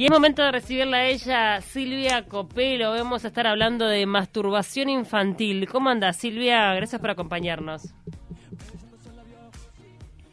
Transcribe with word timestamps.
Y 0.00 0.06
es 0.06 0.10
momento 0.10 0.42
de 0.42 0.50
recibirla 0.50 0.96
a 0.96 1.04
ella, 1.04 1.60
Silvia 1.60 2.24
Copelo. 2.26 2.92
Vamos 2.92 3.22
a 3.26 3.28
estar 3.28 3.46
hablando 3.46 3.86
de 3.86 4.06
masturbación 4.06 4.88
infantil. 4.88 5.68
¿Cómo 5.68 5.90
anda, 5.90 6.10
Silvia? 6.14 6.72
Gracias 6.72 6.98
por 7.02 7.10
acompañarnos. 7.10 7.92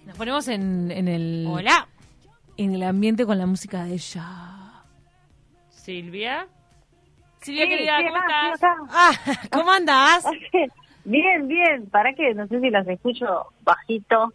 Nos 0.06 0.18
ponemos 0.18 0.48
en, 0.48 0.90
en 0.90 1.10
el... 1.10 1.46
Hola. 1.50 1.90
En 2.56 2.76
el 2.76 2.84
ambiente 2.84 3.26
con 3.26 3.38
la 3.38 3.46
música 3.46 3.84
de 3.84 3.96
ella. 3.96 4.24
Silvia. 5.68 6.47
Silvia, 7.42 7.63
Sí, 7.65 7.70
querida, 7.70 7.97
sí, 7.97 8.06
¿cómo 8.06 8.18
estás? 8.20 8.63
acá. 8.63 8.78
Ah, 8.90 9.12
¿cómo 9.52 9.72
andás? 9.74 10.26
Bien, 11.04 11.46
bien. 11.49 11.90
¿Para 11.90 12.13
qué? 12.13 12.34
No 12.34 12.47
sé 12.47 12.62
si 12.62 12.70
las 12.70 12.88
escucho 12.88 13.47
bajito. 13.63 14.34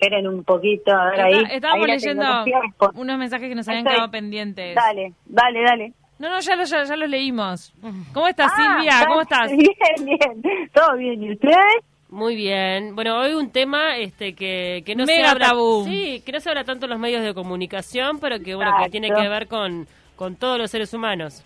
Esperen 0.00 0.28
un 0.28 0.44
poquito, 0.44 0.92
a 0.92 1.10
ver 1.10 1.20
ahí. 1.20 1.32
Está- 1.42 1.54
estábamos 1.54 1.86
Ahí 1.88 1.92
leyendo 1.94 2.24
unos 2.94 3.18
mensajes 3.18 3.48
que 3.48 3.54
nos 3.56 3.66
habían 3.68 3.80
Estoy. 3.84 3.94
quedado 3.96 4.10
pendientes. 4.12 4.74
Dale, 4.76 5.12
dale, 5.26 5.62
dale. 5.64 5.92
No, 6.20 6.28
no, 6.28 6.38
ya 6.40 6.54
los 6.56 6.70
ya, 6.70 6.84
ya 6.84 6.96
los 6.96 7.08
leímos. 7.08 7.72
¿Cómo 8.12 8.28
estás, 8.28 8.52
Ah, 8.56 8.76
Silvia? 8.76 9.04
¿Cómo 9.08 9.22
estás? 9.22 9.50
Bien, 9.56 10.04
bien. 10.04 10.70
¿Todo 10.72 10.96
bien? 10.96 11.22
¿Y 11.22 11.32
ustedes? 11.32 11.56
Muy 12.10 12.36
bien. 12.36 12.94
Bueno, 12.94 13.18
hoy 13.18 13.34
un 13.34 13.50
tema 13.50 13.96
este 13.96 14.34
que, 14.34 14.82
que 14.86 14.94
no 14.94 15.04
se 15.04 15.16
Mega 15.16 15.32
habla 15.32 15.48
tabú. 15.48 15.84
Sí, 15.84 16.22
que 16.24 16.30
no 16.32 16.38
se 16.40 16.48
habla 16.48 16.62
tanto 16.64 16.86
en 16.86 16.90
los 16.90 16.98
medios 17.00 17.22
de 17.22 17.34
comunicación, 17.34 18.18
pero 18.20 18.38
que 18.40 18.54
bueno, 18.54 18.70
que 18.82 18.88
tiene 18.90 19.08
que 19.10 19.28
ver 19.28 19.46
con, 19.48 19.86
con 20.16 20.36
todos 20.36 20.58
los 20.58 20.70
seres 20.70 20.94
humanos. 20.94 21.44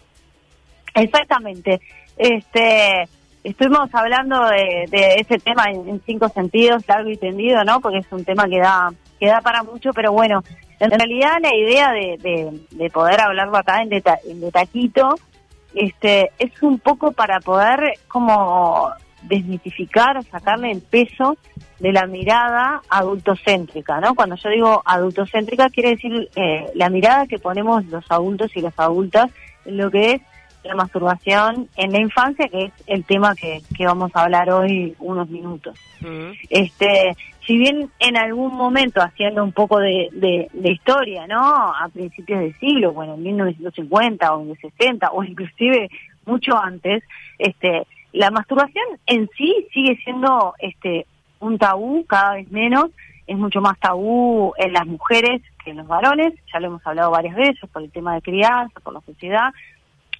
Exactamente. 0.95 1.80
Este, 2.16 3.09
estuvimos 3.45 3.88
hablando 3.92 4.41
de, 4.46 5.16
ese 5.19 5.38
tema 5.38 5.64
en, 5.70 6.01
cinco 6.06 6.28
sentidos, 6.28 6.87
largo 6.88 7.10
y 7.10 7.16
tendido, 7.16 7.65
¿no? 7.65 7.80
Porque 7.80 7.98
es 7.98 8.06
un 8.10 8.24
tema 8.24 8.46
que 8.48 8.59
da, 8.60 8.92
que 9.18 9.27
da 9.27 9.41
para 9.41 9.62
mucho, 9.62 9.92
pero 9.92 10.12
bueno, 10.12 10.42
en 10.80 10.91
realidad 10.91 11.38
la 11.41 11.55
idea 11.55 11.92
de, 11.92 12.18
de, 12.20 12.60
de 12.70 12.91
poder 12.91 13.20
hablarlo 13.20 13.56
acá 13.56 13.82
en, 13.82 13.91
deta- 13.91 14.18
en 14.24 14.41
detaquito, 14.41 15.15
este, 15.74 16.30
es 16.38 16.62
un 16.62 16.79
poco 16.79 17.12
para 17.12 17.40
poder 17.40 17.95
como 18.09 18.90
desmitificar, 19.23 20.23
sacarle 20.24 20.71
el 20.73 20.80
peso 20.82 21.37
de 21.79 21.93
la 21.93 22.06
mirada 22.06 22.82
adultocéntrica, 22.88 24.01
¿no? 24.01 24.15
Cuando 24.15 24.37
yo 24.37 24.49
digo 24.51 24.82
adultocéntrica 24.84 25.68
quiere 25.71 25.90
decir 25.90 26.29
eh, 26.37 26.66
la 26.74 26.90
mirada 26.90 27.27
que 27.27 27.38
ponemos 27.38 27.84
los 27.87 28.04
adultos 28.10 28.51
y 28.56 28.60
las 28.60 28.79
adultas 28.79 29.30
en 29.65 29.77
lo 29.77 29.90
que 29.90 30.12
es 30.12 30.23
la 30.65 30.74
masturbación 30.74 31.68
en 31.77 31.93
la 31.93 32.01
infancia, 32.01 32.49
que 32.49 32.65
es 32.66 32.73
el 32.87 33.05
tema 33.05 33.35
que, 33.35 33.63
que 33.77 33.87
vamos 33.87 34.10
a 34.15 34.23
hablar 34.23 34.51
hoy 34.51 34.95
unos 34.99 35.29
minutos. 35.29 35.79
Ujú. 36.01 36.32
Este, 36.51 37.16
si 37.46 37.57
bien 37.57 37.91
en 37.99 38.16
algún 38.16 38.55
momento 38.55 39.01
haciendo 39.01 39.43
un 39.43 39.52
poco 39.52 39.79
de, 39.79 40.09
de, 40.13 40.49
de 40.52 40.73
historia, 40.73 41.27
¿no? 41.27 41.40
A 41.40 41.88
principios 41.93 42.40
del 42.40 42.59
siglo, 42.59 42.93
bueno, 42.93 43.15
en 43.15 43.23
1950 43.23 44.35
o 44.35 44.43
en 44.43 44.51
el 44.51 44.59
60 44.59 45.10
o 45.10 45.24
inclusive 45.24 45.90
mucho 46.24 46.57
antes, 46.57 47.02
este, 47.38 47.87
la 48.13 48.30
masturbación 48.30 48.85
en 49.07 49.29
sí 49.37 49.66
sigue 49.73 49.96
siendo 50.05 50.55
este 50.59 51.07
un 51.40 51.59
tabú 51.59 52.05
cada 52.07 52.35
vez 52.35 52.51
menos, 52.52 52.90
es 53.27 53.37
mucho 53.37 53.60
más 53.60 53.79
tabú 53.80 54.52
en 54.59 54.73
las 54.73 54.87
mujeres 54.87 55.43
que 55.65 55.71
en 55.71 55.79
los 55.79 55.87
varones, 55.87 56.35
ya 56.52 56.60
lo 56.60 56.68
hemos 56.68 56.87
hablado 56.87 57.10
varias 57.10 57.35
veces 57.35 57.68
por 57.73 57.83
el 57.83 57.90
tema 57.90 58.15
de 58.15 58.23
crianza, 58.23 58.79
por 58.80 58.93
la 58.93 59.01
sociedad. 59.01 59.51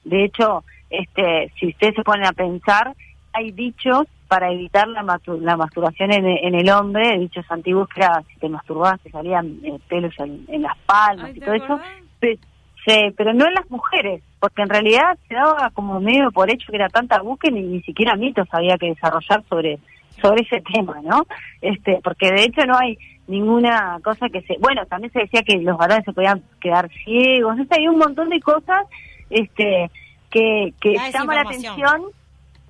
De 0.05 0.25
hecho, 0.25 0.65
este, 0.91 1.53
si 1.59 1.69
ustedes 1.69 1.95
se 1.95 2.03
ponen 2.03 2.27
a 2.27 2.33
pensar, 2.33 2.95
hay 3.33 3.51
dichos 3.53 4.07
para 4.29 4.51
evitar 4.51 4.89
la, 4.89 5.03
la 5.41 5.57
masturbación 5.57 6.13
en, 6.13 6.27
en 6.27 6.55
el 6.55 6.69
hombre, 6.71 7.19
dichos 7.19 7.45
antiguos 7.51 7.89
que 7.89 8.01
era 8.01 8.23
si 8.33 8.39
te 8.39 8.49
masturbabas 8.49 9.01
te 9.01 9.11
salían 9.11 9.59
eh, 9.63 9.79
pelos 9.89 10.15
en, 10.19 10.45
en 10.49 10.63
las 10.63 10.77
palmas 10.87 11.27
Ay, 11.27 11.33
y 11.37 11.41
¿te 11.41 11.45
todo 11.47 11.55
eso. 11.55 11.65
acordás? 11.65 11.87
Pe- 12.19 12.39
sí, 12.87 13.15
pero 13.17 13.33
no 13.35 13.47
en 13.47 13.55
las 13.55 13.71
mujeres, 13.71 14.23
porque 14.41 14.63
en 14.63 14.69
realidad 14.71 15.19
se 15.29 15.35
daba 15.35 15.71
como 15.75 16.01
medio 16.01 16.31
por 16.33 16.51
hecho 16.51 16.67
que 16.71 16.77
era 16.77 16.89
tanta 16.89 17.21
que 17.41 17.51
ni, 17.51 17.63
ni 17.63 17.83
siquiera 17.83 18.17
mitos 18.17 18.49
había 18.53 18.77
que 18.79 18.89
desarrollar 18.89 19.43
sobre 19.49 19.79
sobre 20.21 20.43
ese 20.43 20.61
tema, 20.73 21.01
¿no? 21.03 21.25
Este, 21.61 22.01
porque 22.05 22.31
de 22.31 22.45
hecho 22.45 22.65
no 22.67 22.77
hay 22.79 22.97
ninguna 23.27 23.99
cosa 24.05 24.29
que 24.29 24.43
se, 24.43 24.57
bueno, 24.61 24.85
también 24.87 25.13
se 25.13 25.21
decía 25.21 25.43
que 25.43 25.57
los 25.59 25.77
varones 25.77 26.05
se 26.05 26.13
podían 26.13 26.43
quedar 26.61 26.89
ciegos, 27.05 27.59
o 27.59 27.65
sea, 27.65 27.77
hay 27.79 27.89
un 27.89 27.99
montón 27.99 28.29
de 28.29 28.41
cosas, 28.41 28.87
este, 29.33 29.91
que 30.31 30.73
que 30.81 30.93
La 30.95 31.11
llama 31.11 31.35
la 31.35 31.41
atención, 31.43 32.03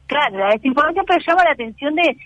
claro, 0.07 0.39
la 0.39 0.51
desinformación, 0.51 1.05
pero 1.07 1.25
llama 1.27 1.45
la 1.45 1.53
atención 1.53 1.95
de 1.95 2.17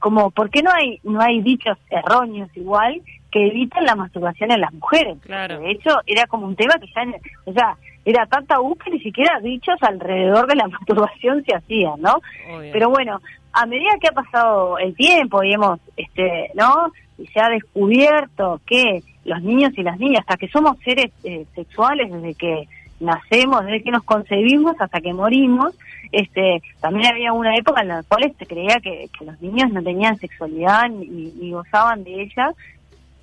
como 0.00 0.30
por 0.30 0.50
qué 0.50 0.62
no 0.62 0.70
hay 0.72 0.98
no 1.04 1.20
hay 1.20 1.40
dichos 1.40 1.78
erróneos 1.90 2.50
igual 2.56 3.00
que 3.30 3.46
evitan 3.46 3.84
la 3.84 3.96
masturbación 3.96 4.52
en 4.52 4.60
las 4.60 4.72
mujeres. 4.74 5.18
Claro. 5.22 5.58
De 5.60 5.70
hecho, 5.70 5.90
era 6.06 6.26
como 6.26 6.46
un 6.46 6.54
tema 6.54 6.74
que 6.74 6.86
ya, 6.94 7.02
o 7.46 7.52
sea, 7.52 7.76
era 8.04 8.26
tanta 8.26 8.56
tabú 8.56 8.76
que 8.76 8.90
ni 8.90 9.00
siquiera 9.00 9.40
dichos 9.40 9.76
alrededor 9.80 10.46
de 10.46 10.56
la 10.56 10.68
masturbación 10.68 11.42
se 11.44 11.56
hacían, 11.56 12.00
¿no? 12.00 12.20
Obvio. 12.54 12.72
Pero 12.72 12.90
bueno, 12.90 13.20
a 13.52 13.66
medida 13.66 13.90
que 14.00 14.08
ha 14.08 14.12
pasado 14.12 14.78
el 14.78 14.94
tiempo 14.94 15.42
y 15.42 15.54
hemos, 15.54 15.80
este, 15.96 16.50
¿no? 16.54 16.92
Y 17.18 17.26
se 17.28 17.40
ha 17.40 17.48
descubierto 17.48 18.60
que 18.66 19.02
los 19.24 19.42
niños 19.42 19.72
y 19.76 19.82
las 19.82 19.98
niñas, 19.98 20.20
hasta 20.20 20.36
que 20.36 20.48
somos 20.48 20.78
seres 20.80 21.12
eh, 21.24 21.46
sexuales 21.54 22.10
desde 22.10 22.34
que 22.34 22.68
nacemos, 23.02 23.64
desde 23.64 23.82
que 23.82 23.90
nos 23.90 24.04
concebimos 24.04 24.74
hasta 24.80 25.00
que 25.00 25.12
morimos, 25.12 25.74
este, 26.10 26.62
también 26.80 27.12
había 27.12 27.32
una 27.32 27.54
época 27.56 27.82
en 27.82 27.88
la 27.88 28.02
cual 28.02 28.32
se 28.38 28.46
creía 28.46 28.80
que, 28.80 29.08
que 29.16 29.24
los 29.24 29.40
niños 29.40 29.70
no 29.72 29.82
tenían 29.82 30.18
sexualidad 30.18 30.88
ni, 30.88 31.06
ni 31.06 31.52
gozaban 31.52 32.04
de 32.04 32.22
ella, 32.22 32.52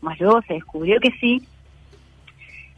más 0.01 0.19
luego 0.19 0.41
se 0.43 0.53
descubrió 0.55 0.99
que 0.99 1.11
sí, 1.19 1.45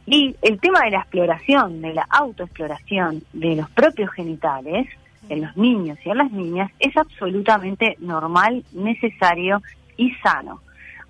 y 0.06 0.34
el 0.42 0.58
tema 0.60 0.80
de 0.84 0.90
la 0.90 0.98
exploración, 0.98 1.80
de 1.80 1.94
la 1.94 2.06
autoexploración 2.10 3.22
de 3.32 3.56
los 3.56 3.70
propios 3.70 4.10
genitales 4.10 4.88
en 5.28 5.42
los 5.42 5.56
niños 5.56 5.98
y 6.04 6.10
en 6.10 6.18
las 6.18 6.32
niñas 6.32 6.70
es 6.80 6.96
absolutamente 6.96 7.96
normal, 8.00 8.64
necesario 8.72 9.62
y 9.96 10.12
sano. 10.16 10.60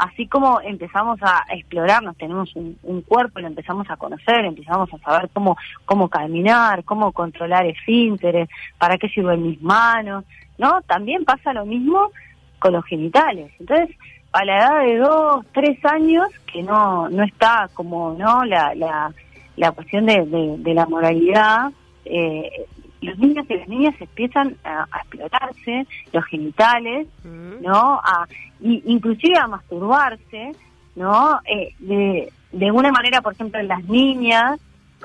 Así 0.03 0.27
como 0.27 0.61
empezamos 0.61 1.21
a 1.23 1.45
explorarnos, 1.51 2.17
tenemos 2.17 2.53
un, 2.57 3.03
cuerpo, 3.03 3.39
lo 3.39 3.47
empezamos 3.47 3.89
a 3.89 3.97
conocer, 3.97 4.45
empezamos 4.45 4.93
a 4.93 4.99
saber 4.99 5.31
cómo, 5.33 5.57
cómo 5.85 6.09
caminar, 6.09 6.83
cómo 6.83 7.13
controlar 7.13 7.67
esfínteres, 7.67 8.49
para 8.79 8.99
qué 8.99 9.09
sirven 9.11 9.45
mis 9.45 9.63
manos, 9.63 10.25
¿no? 10.59 10.83
También 10.89 11.25
pasa 11.25 11.53
lo 11.53 11.65
mismo 11.65 12.11
con 12.59 12.73
los 12.73 12.85
genitales. 12.85 13.53
Entonces, 13.61 13.97
a 14.33 14.45
la 14.45 14.57
edad 14.57 14.83
de 14.83 14.97
dos, 14.97 15.47
tres 15.55 15.79
años, 15.85 16.27
que 16.53 16.65
no, 16.65 17.09
no 17.09 17.23
está 17.23 17.71
como, 17.73 18.17
¿no? 18.19 18.45
La, 18.45 18.75
la, 18.75 19.13
la 19.55 19.71
cuestión 19.71 20.07
de, 20.07 20.27
de, 20.27 20.57
de 20.59 20.75
la 20.75 20.87
moralidad, 20.87 21.71
eh, 22.07 22.67
los 23.03 23.19
niños 23.19 23.47
y 23.49 23.55
las 23.55 23.69
niñas 23.69 23.95
empiezan 24.01 24.57
a, 24.65 24.87
a 24.91 24.99
explorarse 25.01 25.87
los 26.13 26.25
genitales, 26.27 27.07
Ujú. 27.25 27.63
¿no? 27.63 28.01
A, 28.03 28.27
y, 28.61 28.83
inclusive 28.87 29.39
a 29.39 29.47
masturbarse, 29.47 30.53
¿no? 30.97 31.41
Eh, 31.45 31.75
de, 31.79 32.33
de 32.53 32.71
una 32.71 32.91
manera, 32.91 33.21
por 33.21 33.33
ejemplo, 33.33 33.61
en 33.61 33.69
las 33.69 33.85
niñas, 33.85 34.61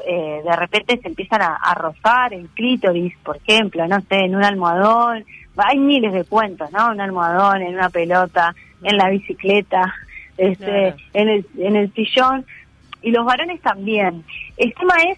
eh, 0.06 0.41
de 0.44 0.56
repente 0.56 1.00
se 1.02 1.07
empiezan 1.07 1.41
a, 1.41 1.56
a 1.56 1.74
rozar 1.74 2.34
el 2.34 2.47
clítoris, 2.50 3.18
por 3.24 3.38
ejemplo, 3.38 3.88
no 3.88 4.00
sé, 4.02 4.25
en 4.25 4.36
un 4.36 4.44
almohadón, 4.44 5.25
hay 5.57 5.80
miles 5.80 6.13
de 6.13 6.24
cuentos, 6.24 6.72
¿no? 6.72 6.91
Un 6.91 7.02
almohadón, 7.02 7.62
en 7.62 7.74
una 7.74 7.90
pelota, 7.90 8.53
en 8.84 8.97
la 8.97 9.09
bicicleta, 9.09 9.94
este, 10.38 10.94
en 11.13 11.30
el, 11.30 11.46
en 11.57 11.75
el 11.75 11.94
sillón, 11.94 12.46
y 13.02 13.12
los 13.12 13.25
varones 13.25 13.62
también. 13.62 14.24
El 14.57 14.74
tema 14.74 14.96
es, 15.09 15.18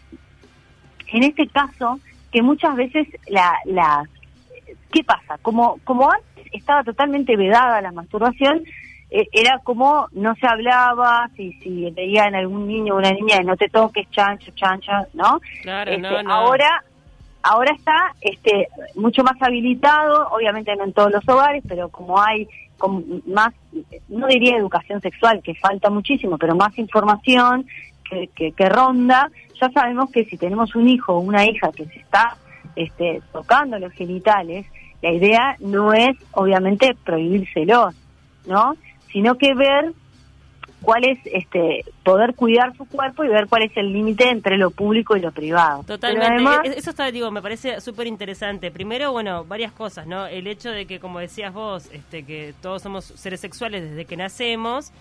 en 1.07 1.23
este 1.23 1.47
caso, 1.47 1.99
que 2.31 2.41
muchas 2.41 2.75
veces 2.75 3.07
la, 3.27 3.53
la 3.65 4.03
¿qué 4.91 5.03
pasa? 5.03 5.37
Como, 5.41 5.79
como 5.83 6.11
antes 6.11 6.45
estaba 6.51 6.83
totalmente 6.83 7.35
vedada 7.35 7.81
la 7.81 7.91
masturbación, 7.91 8.63
eh, 9.11 9.27
era 9.31 9.59
como 9.63 10.07
no 10.11 10.35
se 10.35 10.47
hablaba, 10.47 11.29
si, 11.35 11.53
si 11.53 11.89
veían 11.91 12.35
algún 12.35 12.67
niño 12.67 12.93
o 12.93 12.97
una 12.97 13.11
niña, 13.11 13.39
no 13.43 13.57
te 13.57 13.69
toques, 13.69 14.09
chancho, 14.11 14.51
chancha, 14.55 15.07
¿no? 15.13 15.39
Claro, 15.63 15.91
Este, 15.91 16.01
no, 16.01 16.23
no. 16.23 16.31
Ahora, 16.31 16.83
ahora 17.41 17.73
está 17.73 18.13
este, 18.21 18.67
mucho 18.95 19.23
más 19.23 19.41
habilitado, 19.41 20.29
obviamente 20.29 20.75
no 20.75 20.83
en 20.83 20.93
todos 20.93 21.11
los 21.11 21.27
hogares, 21.27 21.63
pero 21.67 21.89
como 21.89 22.21
hay 22.21 22.47
como 22.77 23.03
más, 23.27 23.53
no 24.07 24.27
diría 24.27 24.55
educación 24.55 25.01
sexual, 25.01 25.41
que 25.43 25.53
falta 25.55 25.89
muchísimo, 25.89 26.37
pero 26.37 26.55
más 26.55 26.77
información 26.77 27.67
que, 28.09 28.29
que, 28.29 28.53
que 28.53 28.69
ronda, 28.69 29.29
ya 29.59 29.69
sabemos 29.71 30.09
que 30.11 30.25
si 30.25 30.37
tenemos 30.37 30.75
un 30.75 30.87
hijo 30.89 31.13
o 31.15 31.19
una 31.19 31.45
hija 31.45 31.71
que 31.71 31.85
se 31.85 31.99
está 31.99 32.37
este, 32.75 33.21
tocando 33.31 33.77
los 33.79 33.91
genitales, 33.93 34.65
la 35.01 35.11
idea 35.11 35.55
no 35.59 35.93
es 35.93 36.17
obviamente 36.31 36.95
prohibírselos, 37.05 37.95
¿no? 38.45 38.75
Sino 39.11 39.35
que 39.35 39.53
ver 39.53 39.93
cuál 40.81 41.03
es 41.03 41.19
este 41.25 41.83
poder 42.03 42.35
cuidar 42.35 42.75
su 42.77 42.85
cuerpo 42.85 43.23
y 43.23 43.27
ver 43.27 43.47
cuál 43.47 43.63
es 43.63 43.75
el 43.75 43.91
límite 43.91 44.29
entre 44.29 44.57
lo 44.57 44.71
público 44.71 45.17
y 45.17 45.19
lo 45.19 45.31
privado. 45.31 45.83
Totalmente. 45.83 46.27
Además, 46.35 46.59
E- 46.63 46.77
Eso 46.77 46.89
está, 46.91 47.11
digo, 47.11 47.31
me 47.31 47.41
parece 47.41 47.81
súper 47.81 48.07
interesante. 48.07 48.71
Primero, 48.71 49.11
bueno, 49.11 49.43
varias 49.45 49.71
cosas, 49.73 50.07
¿no? 50.07 50.25
El 50.27 50.47
hecho 50.47 50.69
de 50.71 50.85
que, 50.85 50.99
como 50.99 51.19
decías 51.19 51.53
vos, 51.53 51.89
este, 51.91 52.23
que 52.23 52.53
todos 52.61 52.81
somos 52.81 53.05
seres 53.05 53.41
sexuales 53.41 53.83
desde 53.89 54.05
que 54.05 54.15
nacemos. 54.15 54.91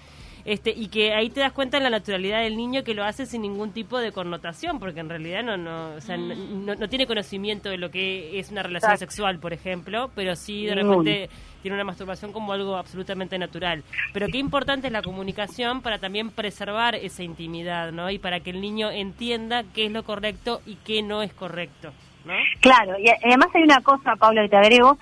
Este, 0.45 0.71
y 0.71 0.89
que 0.89 1.13
ahí 1.15 1.31
te 1.31 1.41
das 1.41 1.53
cuenta 1.53 1.79
de 1.79 1.85
la 1.85 1.91
naturalidad 1.91 2.41
del 2.43 2.57
niño 2.57 2.85
que 2.85 2.95
lo 2.95 3.05
hace 3.05 3.27
sin 3.27 3.43
ningún 3.43 3.73
tipo 3.73 3.99
de 3.99 4.13
connotación, 4.13 4.79
porque 4.79 5.01
en 5.01 5.09
realidad 5.09 5.43
no, 5.43 5.57
no, 5.57 5.95
o 5.97 6.01
sea, 6.01 6.17
no, 6.17 6.35
no- 6.35 6.75
no 6.75 6.89
tiene 6.89 7.07
conocimiento 7.07 7.69
de 7.69 7.79
lo 7.79 7.91
que 7.91 8.39
es 8.39 8.51
una 8.51 8.63
relación 8.63 8.93
Exacto. 8.93 9.11
sexual, 9.13 9.39
por 9.39 9.53
ejemplo, 9.53 10.11
pero 10.15 10.37
sí 10.37 10.65
de 10.65 10.75
repente 10.75 11.29
tiene 11.63 11.75
una 11.75 11.85
masturbación 11.85 12.33
como 12.33 12.53
algo 12.53 12.77
absolutamente 12.77 13.39
natural. 13.39 13.83
Pero 14.13 14.29
qué 14.29 14.39
importante 14.39 14.87
es 14.87 14.93
la 14.93 15.03
comunicación 15.03 15.83
para 15.83 15.99
también 15.99 16.31
preservar 16.31 16.95
esa 16.95 17.23
intimidad, 17.23 17.93
¿no? 17.93 18.11
Y 18.11 18.19
para 18.19 18.41
que 18.41 18.51
el 18.51 18.61
niño 18.61 18.91
entienda 18.91 19.65
qué 19.75 19.87
es 19.87 19.93
lo 19.93 20.03
correcto 20.05 20.61
y 20.67 20.77
qué 20.77 21.03
no 21.03 21.23
es 21.23 21.33
correcto, 21.35 21.91
¿no? 22.25 22.33
Claro, 22.61 22.97
y 22.99 23.09
además 23.09 23.49
hay 23.55 23.63
una 23.65 23.81
cosa, 23.83 24.15
Paula, 24.17 24.43
que 24.43 24.49
te 24.51 24.57
agrego, 24.57 24.99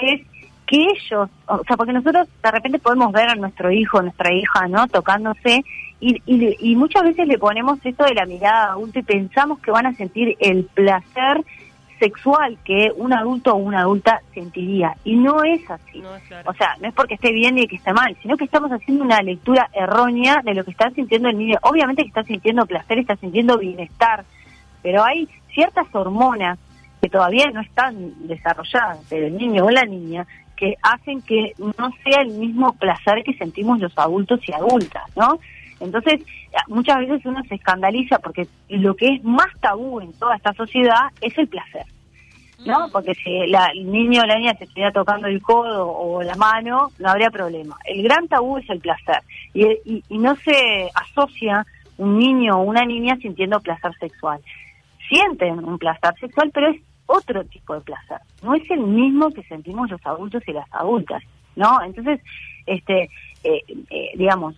que 0.00 0.14
es 0.14 0.20
que 0.70 0.76
ellos, 0.76 1.28
o 1.46 1.64
sea, 1.64 1.76
porque 1.76 1.92
nosotros 1.92 2.28
de 2.40 2.50
repente 2.52 2.78
podemos 2.78 3.10
ver 3.10 3.28
a 3.28 3.34
nuestro 3.34 3.72
hijo, 3.72 4.00
nuestra 4.00 4.32
hija, 4.32 4.68
¿no? 4.68 4.86
Tocándose, 4.86 5.64
y, 5.98 6.22
y, 6.26 6.76
muchas 6.76 7.02
veces 7.02 7.26
le 7.26 7.38
ponemos 7.38 7.84
esto 7.84 8.04
de 8.04 8.14
la 8.14 8.24
mirada 8.24 8.72
adulta 8.72 9.00
y 9.00 9.02
pensamos 9.02 9.58
que 9.58 9.72
van 9.72 9.86
a 9.86 9.94
sentir 9.94 10.36
el 10.38 10.64
placer 10.64 11.44
sexual 11.98 12.56
que 12.64 12.92
un 12.96 13.12
adulto 13.12 13.52
o 13.52 13.56
una 13.56 13.80
adulta 13.80 14.22
sentiría. 14.32 14.94
Y 15.04 15.16
no 15.16 15.42
es 15.42 15.68
así. 15.68 15.98
No 15.98 16.10
claro. 16.28 16.48
O 16.48 16.54
sea, 16.54 16.76
no 16.80 16.88
es 16.88 16.94
porque 16.94 17.14
esté 17.14 17.32
bien 17.32 17.56
ni 17.56 17.66
que 17.66 17.76
esté 17.76 17.92
mal, 17.92 18.16
sino 18.22 18.36
que 18.36 18.44
estamos 18.44 18.70
haciendo 18.70 19.04
una 19.04 19.20
lectura 19.22 19.68
errónea 19.72 20.40
de 20.44 20.54
lo 20.54 20.64
que 20.64 20.70
está 20.70 20.88
sintiendo 20.92 21.28
el 21.28 21.36
niño. 21.36 21.58
Obviamente 21.62 22.02
que 22.02 22.08
está 22.08 22.22
sintiendo 22.22 22.64
placer, 22.64 23.00
está 23.00 23.16
sintiendo 23.16 23.58
bienestar, 23.58 24.24
pero 24.82 25.04
hay 25.04 25.28
ciertas 25.52 25.86
hormonas 25.92 26.58
que 27.02 27.08
todavía 27.08 27.50
no 27.50 27.60
están 27.60 28.14
desarrolladas 28.26 29.08
del 29.10 29.36
niño 29.36 29.66
o 29.66 29.70
la 29.70 29.84
niña 29.84 30.26
que 30.60 30.76
hacen 30.82 31.22
que 31.22 31.54
no 31.58 31.90
sea 32.04 32.20
el 32.20 32.32
mismo 32.34 32.74
placer 32.74 33.24
que 33.24 33.32
sentimos 33.32 33.80
los 33.80 33.96
adultos 33.96 34.40
y 34.46 34.52
adultas, 34.52 35.04
¿no? 35.16 35.40
Entonces, 35.80 36.20
muchas 36.68 36.98
veces 36.98 37.24
uno 37.24 37.42
se 37.48 37.54
escandaliza 37.54 38.18
porque 38.18 38.46
lo 38.68 38.94
que 38.94 39.14
es 39.14 39.24
más 39.24 39.48
tabú 39.60 40.02
en 40.02 40.12
toda 40.12 40.36
esta 40.36 40.52
sociedad 40.52 41.08
es 41.22 41.36
el 41.38 41.48
placer. 41.48 41.86
¿no? 42.66 42.90
Porque 42.92 43.14
si 43.14 43.46
la, 43.46 43.68
el 43.72 43.90
niño 43.90 44.20
o 44.20 44.26
la 44.26 44.36
niña 44.36 44.54
se 44.58 44.64
estuviera 44.64 44.92
tocando 44.92 45.28
el 45.28 45.40
codo 45.40 45.90
o 45.90 46.22
la 46.22 46.34
mano, 46.34 46.90
no 46.98 47.08
habría 47.08 47.30
problema. 47.30 47.78
El 47.86 48.02
gran 48.02 48.28
tabú 48.28 48.58
es 48.58 48.68
el 48.68 48.80
placer. 48.80 49.22
Y, 49.54 49.64
y, 49.86 50.04
y 50.10 50.18
no 50.18 50.36
se 50.36 50.90
asocia 50.94 51.64
un 51.96 52.18
niño 52.18 52.58
o 52.58 52.62
una 52.64 52.84
niña 52.84 53.16
sintiendo 53.16 53.60
placer 53.60 53.92
sexual. 53.98 54.40
Sienten 55.08 55.64
un 55.64 55.78
placer 55.78 56.12
sexual, 56.20 56.50
pero 56.52 56.68
es 56.68 56.82
otro 57.10 57.44
tipo 57.44 57.74
de 57.74 57.80
placer. 57.80 58.18
No 58.42 58.54
es 58.54 58.68
el 58.70 58.80
mismo 58.80 59.30
que 59.30 59.42
sentimos 59.44 59.90
los 59.90 60.04
adultos 60.06 60.42
y 60.46 60.52
las 60.52 60.66
adultas, 60.72 61.22
¿no? 61.56 61.82
Entonces, 61.82 62.20
este, 62.66 63.10
eh, 63.42 63.62
eh, 63.90 64.10
digamos, 64.16 64.54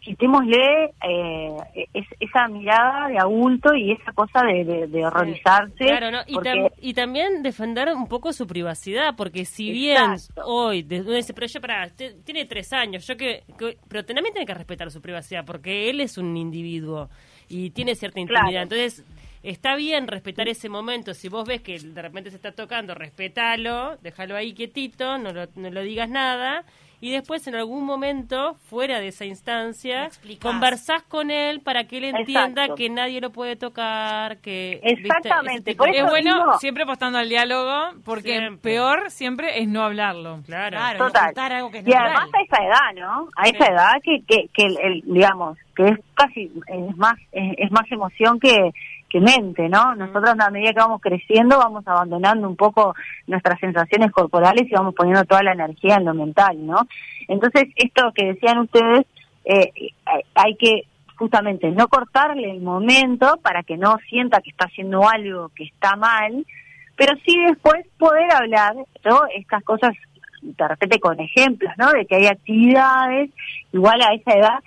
quitémosle 0.00 0.92
eh, 1.08 1.56
es- 1.94 2.06
esa 2.20 2.46
mirada 2.48 3.08
de 3.08 3.18
adulto 3.18 3.74
y 3.74 3.92
esa 3.92 4.12
cosa 4.12 4.42
de, 4.44 4.64
de- 4.64 4.86
de 4.86 5.06
horrorizarse. 5.06 5.74
Claro, 5.86 6.10
¿no? 6.10 6.18
y, 6.26 6.34
porque- 6.34 6.50
tam- 6.50 6.72
y 6.80 6.94
también 6.94 7.42
defender 7.42 7.88
un 7.94 8.06
poco 8.06 8.32
su 8.32 8.46
privacidad, 8.46 9.14
porque 9.16 9.44
si 9.44 9.70
bien 9.72 10.14
hoy, 10.44 10.82
desde 10.82 11.32
pero 11.34 11.46
yo, 11.46 11.60
para, 11.60 11.88
tiene 12.24 12.44
tres 12.44 12.72
años, 12.72 13.06
yo 13.06 13.16
que, 13.16 13.42
que- 13.58 13.76
pero 13.88 14.04
también 14.04 14.32
tiene 14.32 14.46
que 14.46 14.54
respetar 14.54 14.90
su 14.90 15.00
privacidad, 15.00 15.44
porque 15.44 15.90
él 15.90 16.00
es 16.00 16.18
un 16.18 16.36
individuo 16.36 17.08
y 17.48 17.70
tiene 17.70 17.94
cierta 17.94 18.20
intimidad. 18.20 18.42
Claro. 18.50 18.62
Entonces, 18.62 19.04
está 19.42 19.76
bien 19.76 20.06
respetar 20.08 20.48
ese 20.48 20.68
momento. 20.68 21.14
Si 21.14 21.28
vos 21.28 21.46
ves 21.46 21.60
que 21.62 21.78
de 21.78 22.02
repente 22.02 22.30
se 22.30 22.36
está 22.36 22.52
tocando, 22.52 22.94
respetalo, 22.94 23.96
déjalo 24.02 24.36
ahí 24.36 24.52
quietito, 24.54 25.18
no 25.18 25.32
lo, 25.32 25.46
no 25.56 25.70
lo 25.70 25.82
digas 25.82 26.08
nada. 26.08 26.64
Y 26.98 27.10
después, 27.10 27.46
en 27.46 27.54
algún 27.54 27.84
momento, 27.84 28.54
fuera 28.70 29.00
de 29.00 29.08
esa 29.08 29.26
instancia, 29.26 30.08
conversás 30.40 31.02
con 31.02 31.30
él 31.30 31.60
para 31.60 31.84
que 31.84 31.98
él 31.98 32.04
entienda 32.04 32.62
Exacto. 32.62 32.74
que 32.76 32.88
nadie 32.88 33.20
lo 33.20 33.32
puede 33.32 33.54
tocar, 33.54 34.38
que... 34.38 34.80
Exactamente, 34.82 35.74
por 35.74 35.90
Es 35.94 36.02
bueno 36.04 36.34
digo- 36.34 36.58
siempre 36.58 36.84
apostando 36.84 37.18
al 37.18 37.28
diálogo, 37.28 37.90
porque 38.02 38.38
Siempre. 38.38 38.62
peor 38.62 39.10
siempre 39.10 39.60
es 39.60 39.68
no 39.68 39.82
hablarlo. 39.82 40.40
Claro. 40.46 40.78
Claro, 40.78 40.98
Total. 41.06 41.22
no 41.22 41.26
contar 41.28 41.52
algo 41.52 41.70
que 41.70 41.78
es 41.80 41.86
y 41.86 41.90
natural. 41.90 42.06
además 42.16 42.30
a 42.34 42.42
esa 42.42 42.64
edad, 42.64 42.94
¿no? 43.06 43.28
A 43.36 43.42
esa 43.46 43.66
Sí. 43.66 43.72
edad 43.72 43.92
que, 44.02 44.20
que, 44.26 44.48
que 44.54 44.62
el, 44.66 44.78
el- 44.80 45.02
digamos, 45.04 45.58
que 45.76 45.88
es 45.88 45.98
casi, 46.14 46.50
es 46.68 46.96
más, 46.96 47.14
es, 47.32 47.54
es 47.58 47.70
más 47.70 47.92
emoción 47.92 48.40
que, 48.40 48.70
que 49.08 49.20
mente, 49.20 49.68
¿no? 49.68 49.94
Nosotros 49.94 50.34
a 50.38 50.50
medida 50.50 50.72
que 50.72 50.80
vamos 50.80 51.00
creciendo 51.00 51.58
vamos 51.58 51.86
abandonando 51.86 52.48
un 52.48 52.56
poco 52.56 52.94
nuestras 53.26 53.58
sensaciones 53.60 54.10
corporales 54.10 54.66
y 54.70 54.74
vamos 54.74 54.94
poniendo 54.94 55.24
toda 55.24 55.42
la 55.42 55.52
energía 55.52 55.96
en 55.96 56.04
lo 56.06 56.14
mental, 56.14 56.66
¿no? 56.66 56.86
Entonces, 57.28 57.64
esto 57.76 58.12
que 58.14 58.26
decían 58.26 58.58
ustedes, 58.58 59.06
eh, 59.44 59.72
hay- 60.34 60.56
que 60.56 60.82
justamente 61.16 61.70
no 61.70 61.88
cortarle 61.88 62.50
el 62.50 62.60
momento 62.60 63.38
para 63.42 63.62
que 63.62 63.76
no 63.76 63.96
sienta 64.08 64.40
que 64.40 64.50
está 64.50 64.66
haciendo 64.66 65.08
algo 65.08 65.50
que 65.54 65.64
está 65.64 65.96
mal, 65.96 66.44
pero 66.96 67.14
sí 67.24 67.34
después 67.46 67.86
poder 67.98 68.30
hablar, 68.34 68.74
¿no? 69.04 69.20
Estas 69.34 69.62
cosas 69.64 69.92
de 70.42 70.68
repente 70.68 71.00
con 71.00 71.18
ejemplos, 71.18 71.72
¿no? 71.78 71.90
De 71.92 72.06
que 72.06 72.16
hay 72.16 72.26
actividades, 72.26 73.30
igual 73.72 74.00
a 74.02 74.14
esa 74.14 74.32
edad 74.32 74.58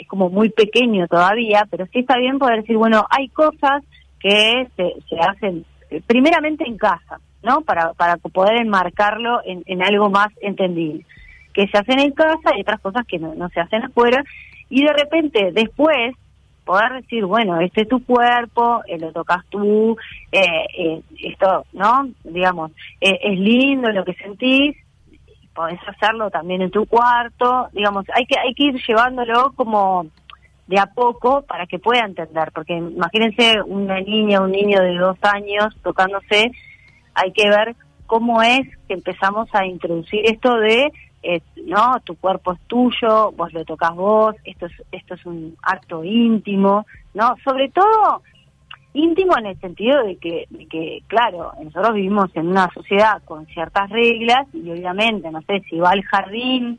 es 0.00 0.08
como 0.08 0.30
muy 0.30 0.50
pequeño 0.50 1.06
todavía, 1.06 1.66
pero 1.70 1.86
sí 1.86 2.00
está 2.00 2.18
bien 2.18 2.38
poder 2.38 2.62
decir, 2.62 2.76
bueno, 2.76 3.06
hay 3.10 3.28
cosas 3.28 3.82
que 4.18 4.66
se, 4.76 4.94
se 5.08 5.16
hacen 5.18 5.64
eh, 5.90 6.00
primeramente 6.06 6.64
en 6.66 6.76
casa, 6.76 7.20
¿no? 7.42 7.62
Para, 7.62 7.92
para 7.94 8.16
poder 8.16 8.60
enmarcarlo 8.60 9.40
en, 9.44 9.62
en 9.66 9.82
algo 9.82 10.10
más 10.10 10.28
entendible. 10.40 11.04
Que 11.52 11.66
se 11.66 11.78
hacen 11.78 11.98
en 11.98 12.12
casa 12.12 12.56
y 12.56 12.60
otras 12.60 12.80
cosas 12.80 13.06
que 13.06 13.18
no, 13.18 13.48
se 13.48 13.60
hacen 13.60 13.82
afuera. 13.84 14.22
Y 14.68 14.84
de 14.84 14.92
repente, 14.92 15.50
después, 15.52 16.14
poder 16.64 17.02
decir, 17.02 17.24
bueno, 17.24 17.60
este 17.60 17.82
es 17.82 17.88
tu 17.88 18.04
cuerpo, 18.04 18.82
eh, 18.86 18.98
lo 18.98 19.12
tocas 19.12 19.44
tú, 19.48 19.96
eh, 20.30 20.40
eh, 20.78 21.00
esto, 21.22 21.64
¿no? 21.72 22.08
Digamos, 22.22 22.70
eh, 23.00 23.18
es 23.22 23.38
lindo 23.38 23.90
lo 23.90 24.04
que 24.04 24.14
sentís, 24.14 24.76
podés 25.60 25.80
hacerlo 25.86 26.30
también 26.30 26.62
en 26.62 26.70
tu 26.70 26.86
cuarto, 26.86 27.68
digamos, 27.72 28.06
hay 28.14 28.24
que 28.24 28.38
hay 28.40 28.54
que 28.54 28.64
ir 28.64 28.80
llevándolo 28.88 29.52
como 29.54 30.06
de 30.66 30.78
a 30.78 30.86
poco 30.86 31.42
para 31.42 31.66
que 31.66 31.78
pueda 31.78 32.06
entender, 32.06 32.50
porque 32.54 32.78
imagínense 32.78 33.60
una 33.66 34.00
niña, 34.00 34.40
un 34.40 34.52
niño 34.52 34.80
de 34.80 34.96
dos 34.96 35.18
años 35.20 35.76
tocándose, 35.82 36.50
hay 37.12 37.32
que 37.32 37.50
ver 37.50 37.76
cómo 38.06 38.40
es 38.40 38.62
que 38.88 38.94
empezamos 38.94 39.50
a 39.52 39.66
introducir 39.66 40.20
esto 40.24 40.56
de, 40.56 40.90
eh, 41.22 41.42
no, 41.66 42.00
tu 42.04 42.16
cuerpo 42.16 42.54
es 42.54 42.60
tuyo, 42.66 43.32
vos 43.32 43.52
lo 43.52 43.62
tocas 43.66 43.94
vos, 43.94 44.34
esto 44.44 44.64
es, 44.64 44.72
esto 44.92 45.12
es 45.12 45.26
un 45.26 45.56
acto 45.60 46.02
íntimo, 46.04 46.86
¿no? 47.12 47.34
Sobre 47.44 47.68
todo 47.68 48.22
íntimo 48.92 49.36
en 49.38 49.46
el 49.46 49.60
sentido 49.60 50.02
de 50.04 50.16
que, 50.16 50.46
de 50.50 50.66
que, 50.66 51.02
claro, 51.06 51.52
nosotros 51.62 51.94
vivimos 51.94 52.30
en 52.34 52.48
una 52.48 52.70
sociedad 52.72 53.22
con 53.24 53.46
ciertas 53.46 53.88
reglas 53.90 54.46
y 54.52 54.70
obviamente, 54.70 55.30
no 55.30 55.40
sé, 55.42 55.60
si 55.68 55.78
va 55.78 55.90
al 55.90 56.02
jardín, 56.02 56.78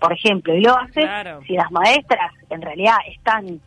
por 0.00 0.12
ejemplo, 0.12 0.54
y 0.54 0.62
lo 0.62 0.76
hace, 0.76 1.02
Claro. 1.02 1.40
si 1.46 1.54
las 1.54 1.70
maestras 1.70 2.32
en 2.50 2.62
realidad 2.62 2.96
están, 3.08 3.60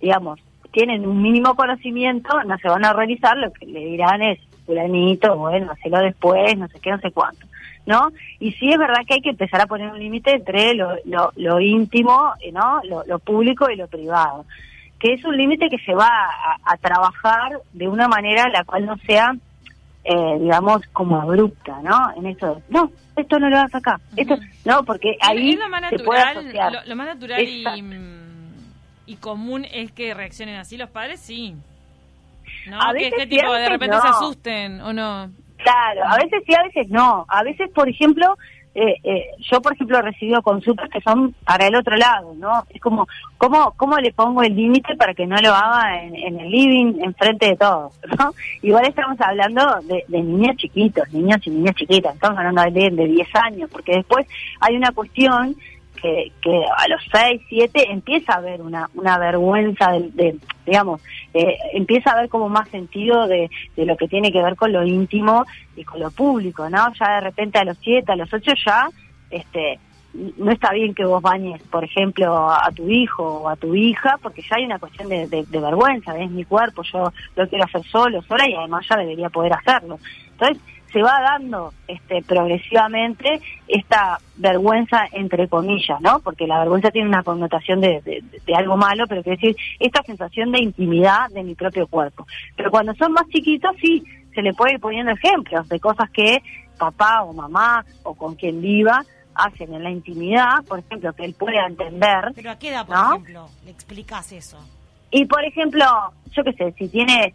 digamos, 0.00 0.38
tienen 0.70 1.06
un 1.06 1.22
mínimo 1.22 1.54
conocimiento, 1.54 2.42
no 2.44 2.58
se 2.58 2.68
van 2.68 2.84
a 2.84 2.92
realizar, 2.92 3.36
lo 3.38 3.50
que 3.52 3.66
le 3.66 3.80
dirán 3.86 4.20
es, 4.22 4.38
fulanito, 4.66 5.34
bueno, 5.34 5.72
hacelo 5.72 5.98
después, 6.00 6.56
no 6.58 6.68
sé 6.68 6.78
qué, 6.80 6.90
no 6.90 6.98
sé 7.00 7.10
cuánto, 7.10 7.46
¿no? 7.86 8.10
Y 8.38 8.52
sí 8.52 8.70
es 8.70 8.76
verdad 8.76 9.00
que 9.06 9.14
hay 9.14 9.22
que 9.22 9.30
empezar 9.30 9.62
a 9.62 9.66
poner 9.66 9.90
un 9.90 9.98
límite 9.98 10.32
entre 10.32 10.74
lo, 10.74 10.90
lo, 11.06 11.32
lo 11.36 11.58
íntimo, 11.58 12.34
¿no? 12.52 12.80
Lo, 12.84 13.02
lo 13.06 13.18
público 13.18 13.70
y 13.70 13.76
lo 13.76 13.86
privado 13.88 14.44
que 14.98 15.12
es 15.12 15.24
un 15.24 15.36
límite 15.36 15.68
que 15.68 15.78
se 15.78 15.94
va 15.94 16.08
a, 16.08 16.56
a 16.64 16.76
trabajar 16.76 17.60
de 17.72 17.88
una 17.88 18.08
manera 18.08 18.48
la 18.48 18.64
cual 18.64 18.86
no 18.86 18.96
sea, 18.98 19.32
eh, 20.04 20.38
digamos, 20.40 20.82
como 20.92 21.20
abrupta, 21.20 21.78
¿no? 21.82 22.12
En 22.16 22.26
eso, 22.26 22.54
de, 22.54 22.62
no, 22.68 22.90
esto 23.16 23.38
no 23.38 23.48
lo 23.48 23.58
hagas 23.58 23.74
acá, 23.74 24.00
esto, 24.16 24.36
no, 24.64 24.82
porque 24.84 25.16
ahí 25.20 25.56
lo 25.56 25.68
más 25.68 25.88
se 25.90 25.98
puede 25.98 26.20
natural, 26.20 26.38
asociar. 26.38 26.72
lo, 26.72 26.84
lo 26.86 26.96
más 26.96 27.06
natural 27.06 27.42
y, 29.06 29.16
común 29.16 29.64
es 29.72 29.90
que 29.92 30.12
reaccionen 30.14 30.56
así 30.56 30.76
los 30.76 30.90
padres, 30.90 31.20
sí. 31.20 31.54
¿No? 32.68 32.78
A 32.80 32.92
que, 32.92 33.04
veces 33.04 33.14
que 33.16 33.22
sí, 33.22 33.28
tipo 33.28 33.52
de 33.52 33.68
repente 33.68 33.96
no. 33.96 34.02
se 34.02 34.08
asusten 34.08 34.80
o 34.82 34.92
no. 34.92 35.30
Claro, 35.56 36.02
a 36.06 36.16
veces 36.16 36.42
sí, 36.46 36.54
a 36.54 36.62
veces 36.62 36.88
no. 36.90 37.24
A 37.28 37.42
veces, 37.42 37.70
por 37.74 37.88
ejemplo, 37.88 38.36
eh, 38.74 38.96
eh, 39.02 39.26
yo, 39.50 39.60
por 39.60 39.72
ejemplo, 39.72 39.98
he 39.98 40.02
recibido 40.02 40.42
consultas 40.42 40.88
que 40.90 41.00
son 41.00 41.34
para 41.44 41.66
el 41.66 41.74
otro 41.74 41.96
lado, 41.96 42.34
¿no? 42.36 42.64
Es 42.70 42.80
como, 42.80 43.06
¿cómo, 43.36 43.72
cómo 43.76 43.96
le 43.98 44.12
pongo 44.12 44.42
el 44.42 44.54
límite 44.54 44.94
para 44.96 45.14
que 45.14 45.26
no 45.26 45.36
lo 45.36 45.52
haga 45.52 46.02
en, 46.02 46.38
el 46.38 46.50
living, 46.50 47.00
enfrente 47.02 47.46
de 47.46 47.56
todos, 47.56 47.92
¿no? 48.18 48.32
Igual 48.62 48.86
estamos 48.86 49.20
hablando 49.20 49.62
de, 49.82 50.04
de 50.06 50.22
niños 50.22 50.56
chiquitos, 50.56 51.12
niños 51.12 51.38
y 51.46 51.50
niñas 51.50 51.74
chiquitas, 51.74 52.14
estamos 52.14 52.38
hablando 52.38 52.62
de, 52.62 52.90
de 52.90 53.06
10 53.06 53.28
años, 53.36 53.70
porque 53.70 53.92
después 53.92 54.26
hay 54.60 54.76
una 54.76 54.92
cuestión 54.92 55.56
que, 56.00 56.32
que 56.40 56.64
a 56.76 56.88
los 56.88 57.02
6, 57.12 57.42
7 57.48 57.90
empieza 57.90 58.32
a 58.34 58.38
haber 58.38 58.60
una, 58.62 58.88
una 58.94 59.18
vergüenza 59.18 59.92
de, 59.92 60.10
de, 60.12 60.36
digamos, 60.66 61.00
eh, 61.34 61.56
empieza 61.72 62.10
a 62.10 62.14
haber 62.14 62.28
como 62.28 62.48
más 62.48 62.68
sentido 62.68 63.26
de, 63.26 63.50
lo 63.76 63.96
que 63.96 64.08
tiene 64.08 64.30
que 64.30 64.42
ver 64.42 64.56
con 64.56 64.72
lo 64.72 64.84
íntimo 64.84 65.44
y 65.76 65.84
con 65.84 66.00
lo 66.00 66.10
público, 66.10 66.68
¿no? 66.68 66.92
Ya 66.94 67.14
de 67.16 67.20
repente 67.22 67.58
a 67.58 67.64
los 67.64 67.78
7, 67.78 68.12
a 68.12 68.16
los 68.16 68.32
8 68.32 68.52
ya, 68.64 68.88
este, 69.30 69.78
no 70.14 70.50
está 70.50 70.72
bien 70.72 70.94
que 70.94 71.04
vos 71.04 71.22
bañes, 71.22 71.62
por 71.70 71.84
ejemplo, 71.84 72.50
a 72.50 72.70
tu 72.74 72.88
hijo 72.88 73.24
o 73.24 73.48
a 73.48 73.56
tu 73.56 73.74
hija, 73.74 74.16
porque 74.22 74.42
ya 74.42 74.56
hay 74.56 74.64
una 74.64 74.78
cuestión 74.78 75.08
de, 75.08 75.26
de, 75.26 75.60
vergüenza, 75.60 76.18
es 76.18 76.30
mi 76.30 76.44
cuerpo, 76.44 76.82
yo 76.82 77.12
lo 77.36 77.48
quiero 77.48 77.64
hacer 77.64 77.84
solo, 77.84 78.22
sola 78.22 78.48
y 78.48 78.54
además 78.54 78.86
ya 78.88 78.96
debería 78.96 79.28
poder 79.28 79.52
hacerlo. 79.52 79.98
Entonces, 80.32 80.58
se 80.92 81.02
va 81.02 81.20
dando 81.20 81.72
este, 81.86 82.22
progresivamente 82.22 83.40
esta 83.66 84.18
vergüenza 84.36 85.06
entre 85.12 85.48
comillas, 85.48 86.00
¿no? 86.00 86.20
Porque 86.20 86.46
la 86.46 86.58
vergüenza 86.60 86.90
tiene 86.90 87.08
una 87.08 87.22
connotación 87.22 87.80
de, 87.80 88.00
de, 88.46 88.54
algo 88.54 88.76
malo, 88.76 89.06
pero 89.06 89.22
quiere 89.22 89.36
decir 89.40 89.56
esta 89.78 90.02
sensación 90.02 90.52
de 90.52 90.60
intimidad 90.60 91.28
de 91.30 91.42
mi 91.42 91.54
propio 91.54 91.86
cuerpo. 91.86 92.26
Pero 92.56 92.70
cuando 92.70 92.94
son 92.94 93.12
más 93.12 93.28
chiquitos, 93.28 93.76
sí, 93.80 94.02
se 94.34 94.42
le 94.42 94.54
puede 94.54 94.74
ir 94.74 94.80
poniendo 94.80 95.12
ejemplos 95.12 95.68
de 95.68 95.80
cosas 95.80 96.10
que 96.10 96.42
papá 96.78 97.22
o 97.24 97.32
mamá 97.32 97.84
o 98.04 98.14
con 98.14 98.34
quien 98.36 98.60
viva 98.60 99.04
hacen 99.34 99.72
en 99.72 99.84
la 99.84 99.90
intimidad, 99.90 100.64
por 100.66 100.80
ejemplo, 100.80 101.12
que 101.12 101.24
él 101.24 101.34
pueda 101.34 101.66
entender. 101.66 102.32
Pero 102.34 102.50
a 102.50 102.58
qué 102.58 102.70
edad, 102.70 102.86
por 102.86 102.96
ejemplo, 102.96 103.48
le 103.64 103.70
explicas 103.70 104.32
eso. 104.32 104.58
Y 105.10 105.24
por 105.26 105.44
ejemplo, 105.44 105.84
yo 106.32 106.44
qué 106.44 106.52
sé, 106.52 106.74
si 106.76 106.88
tiene 106.88 107.34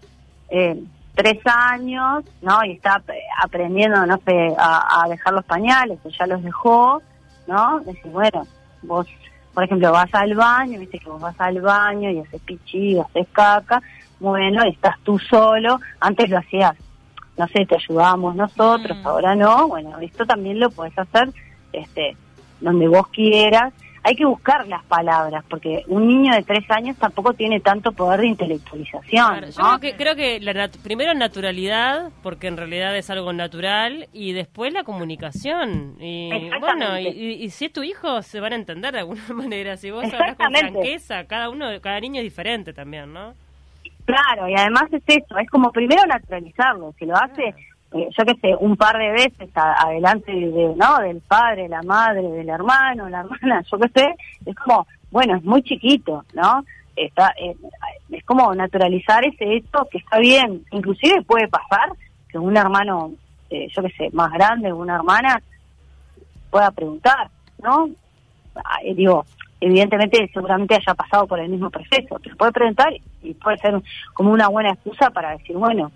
eh, 0.49 0.81
tres 1.15 1.39
años, 1.45 2.23
¿no? 2.41 2.63
Y 2.65 2.71
está 2.73 3.01
aprendiendo, 3.41 4.05
no 4.05 4.19
sé, 4.25 4.53
a, 4.57 5.07
dejar 5.09 5.33
los 5.33 5.45
pañales, 5.45 5.99
o 6.03 6.09
ya 6.09 6.27
los 6.27 6.43
dejó, 6.43 7.01
¿no? 7.47 7.79
Decir, 7.81 8.11
bueno, 8.11 8.47
vos, 8.81 9.07
por 9.53 9.63
ejemplo, 9.63 9.91
vas 9.91 10.13
al 10.13 10.33
baño, 10.35 10.79
viste 10.79 10.99
que 10.99 11.09
vos 11.09 11.21
vas 11.21 11.39
al 11.39 11.61
baño 11.61 12.09
y 12.09 12.19
haces 12.19 12.41
pichí, 12.41 12.99
haces 12.99 13.27
caca, 13.31 13.81
bueno, 14.19 14.65
y 14.65 14.69
estás 14.69 14.97
tú 15.03 15.19
solo, 15.19 15.79
antes 15.99 16.29
lo 16.29 16.39
hacías, 16.39 16.73
no 17.37 17.47
sé, 17.47 17.65
te 17.65 17.75
ayudamos 17.75 18.35
nosotros, 18.35 18.97
mm. 18.97 19.07
ahora 19.07 19.35
no, 19.35 19.67
bueno, 19.67 19.99
esto 19.99 20.25
también 20.25 20.59
lo 20.59 20.69
puedes 20.69 20.97
hacer 20.97 21.29
este, 21.73 22.15
donde 22.61 22.87
vos 22.87 23.07
quieras. 23.09 23.73
Hay 24.05 24.15
que 24.15 24.25
buscar 24.25 24.67
las 24.67 24.83
palabras, 24.83 25.45
porque 25.49 25.83
un 25.87 26.07
niño 26.07 26.33
de 26.33 26.43
tres 26.43 26.69
años 26.69 26.97
tampoco 26.97 27.33
tiene 27.33 27.61
tanto 27.61 27.93
poder 27.93 28.19
de 28.19 28.27
intelectualización. 28.27 29.45
yo 29.51 29.63
creo 29.63 29.79
que, 29.79 29.95
creo 29.95 30.15
que 30.15 30.39
la 30.41 30.69
primero 30.83 31.13
naturalidad, 31.13 32.11
porque 32.21 32.47
en 32.47 32.57
realidad 32.57 32.95
es 32.97 33.09
algo 33.09 33.31
natural, 33.31 34.09
y 34.11 34.33
después 34.33 34.73
la 34.73 34.83
comunicación. 34.83 35.95
Y 36.01 36.29
bueno, 36.59 36.99
y, 36.99 37.49
si 37.49 37.65
es 37.65 37.73
tu 37.73 37.83
hijo, 37.83 38.21
se 38.21 38.41
van 38.41 38.51
a 38.51 38.55
entender 38.55 38.93
de 38.93 38.99
alguna 38.99 39.21
manera. 39.33 39.77
Si 39.77 39.89
vos 39.89 40.03
hablas 40.13 40.35
con 40.35 40.53
franqueza, 40.53 41.25
cada 41.25 41.49
uno, 41.49 41.67
cada 41.81 41.99
niño 42.01 42.19
es 42.19 42.25
diferente 42.25 42.73
también, 42.73 43.13
¿no? 43.13 43.33
Claro, 44.05 44.49
y 44.49 44.55
además 44.55 44.91
es 44.91 45.03
eso, 45.07 45.37
es 45.37 45.49
como 45.49 45.71
primero 45.71 46.05
naturalizarlo. 46.05 46.93
Si 46.99 47.05
lo 47.05 47.15
hace 47.15 47.55
eh, 47.93 48.09
yo 48.17 48.25
qué 48.25 48.35
sé, 48.41 48.55
un 48.59 48.75
par 48.75 48.97
de 48.97 49.11
veces 49.11 49.49
adelante 49.53 50.31
de, 50.31 50.73
¿no? 50.75 50.97
del 50.99 51.21
padre, 51.21 51.69
la 51.69 51.83
madre, 51.83 52.23
del 52.23 52.49
hermano, 52.49 53.07
la 53.09 53.19
hermana, 53.21 53.63
yo 53.71 53.77
qué 53.77 53.89
sé, 53.89 54.15
es 54.45 54.55
como, 54.55 54.87
bueno, 55.11 55.35
es 55.35 55.43
muy 55.43 55.61
chiquito, 55.61 56.25
¿no? 56.33 56.63
Está, 56.95 57.33
eh, 57.39 57.55
es 58.11 58.23
como 58.25 58.53
naturalizar 58.53 59.25
ese 59.25 59.55
hecho 59.55 59.87
que 59.91 59.99
está 59.99 60.19
bien, 60.19 60.63
inclusive 60.71 61.21
puede 61.23 61.47
pasar 61.47 61.91
que 62.29 62.37
un 62.37 62.57
hermano, 62.57 63.11
eh, 63.49 63.67
yo 63.75 63.83
qué 63.83 63.89
sé, 63.91 64.09
más 64.13 64.31
grande, 64.31 64.73
una 64.73 64.95
hermana, 64.95 65.41
pueda 66.49 66.71
preguntar, 66.71 67.29
¿no? 67.61 67.89
Ah, 68.55 68.77
digo, 68.95 69.25
evidentemente 69.59 70.29
seguramente 70.33 70.75
haya 70.75 70.93
pasado 70.93 71.27
por 71.27 71.39
el 71.39 71.49
mismo 71.49 71.69
proceso, 71.69 72.19
pero 72.21 72.35
puede 72.37 72.51
preguntar 72.51 72.93
y 73.21 73.33
puede 73.35 73.57
ser 73.57 73.81
como 74.13 74.31
una 74.31 74.47
buena 74.47 74.71
excusa 74.71 75.09
para 75.09 75.31
decir, 75.31 75.55
bueno, 75.57 75.91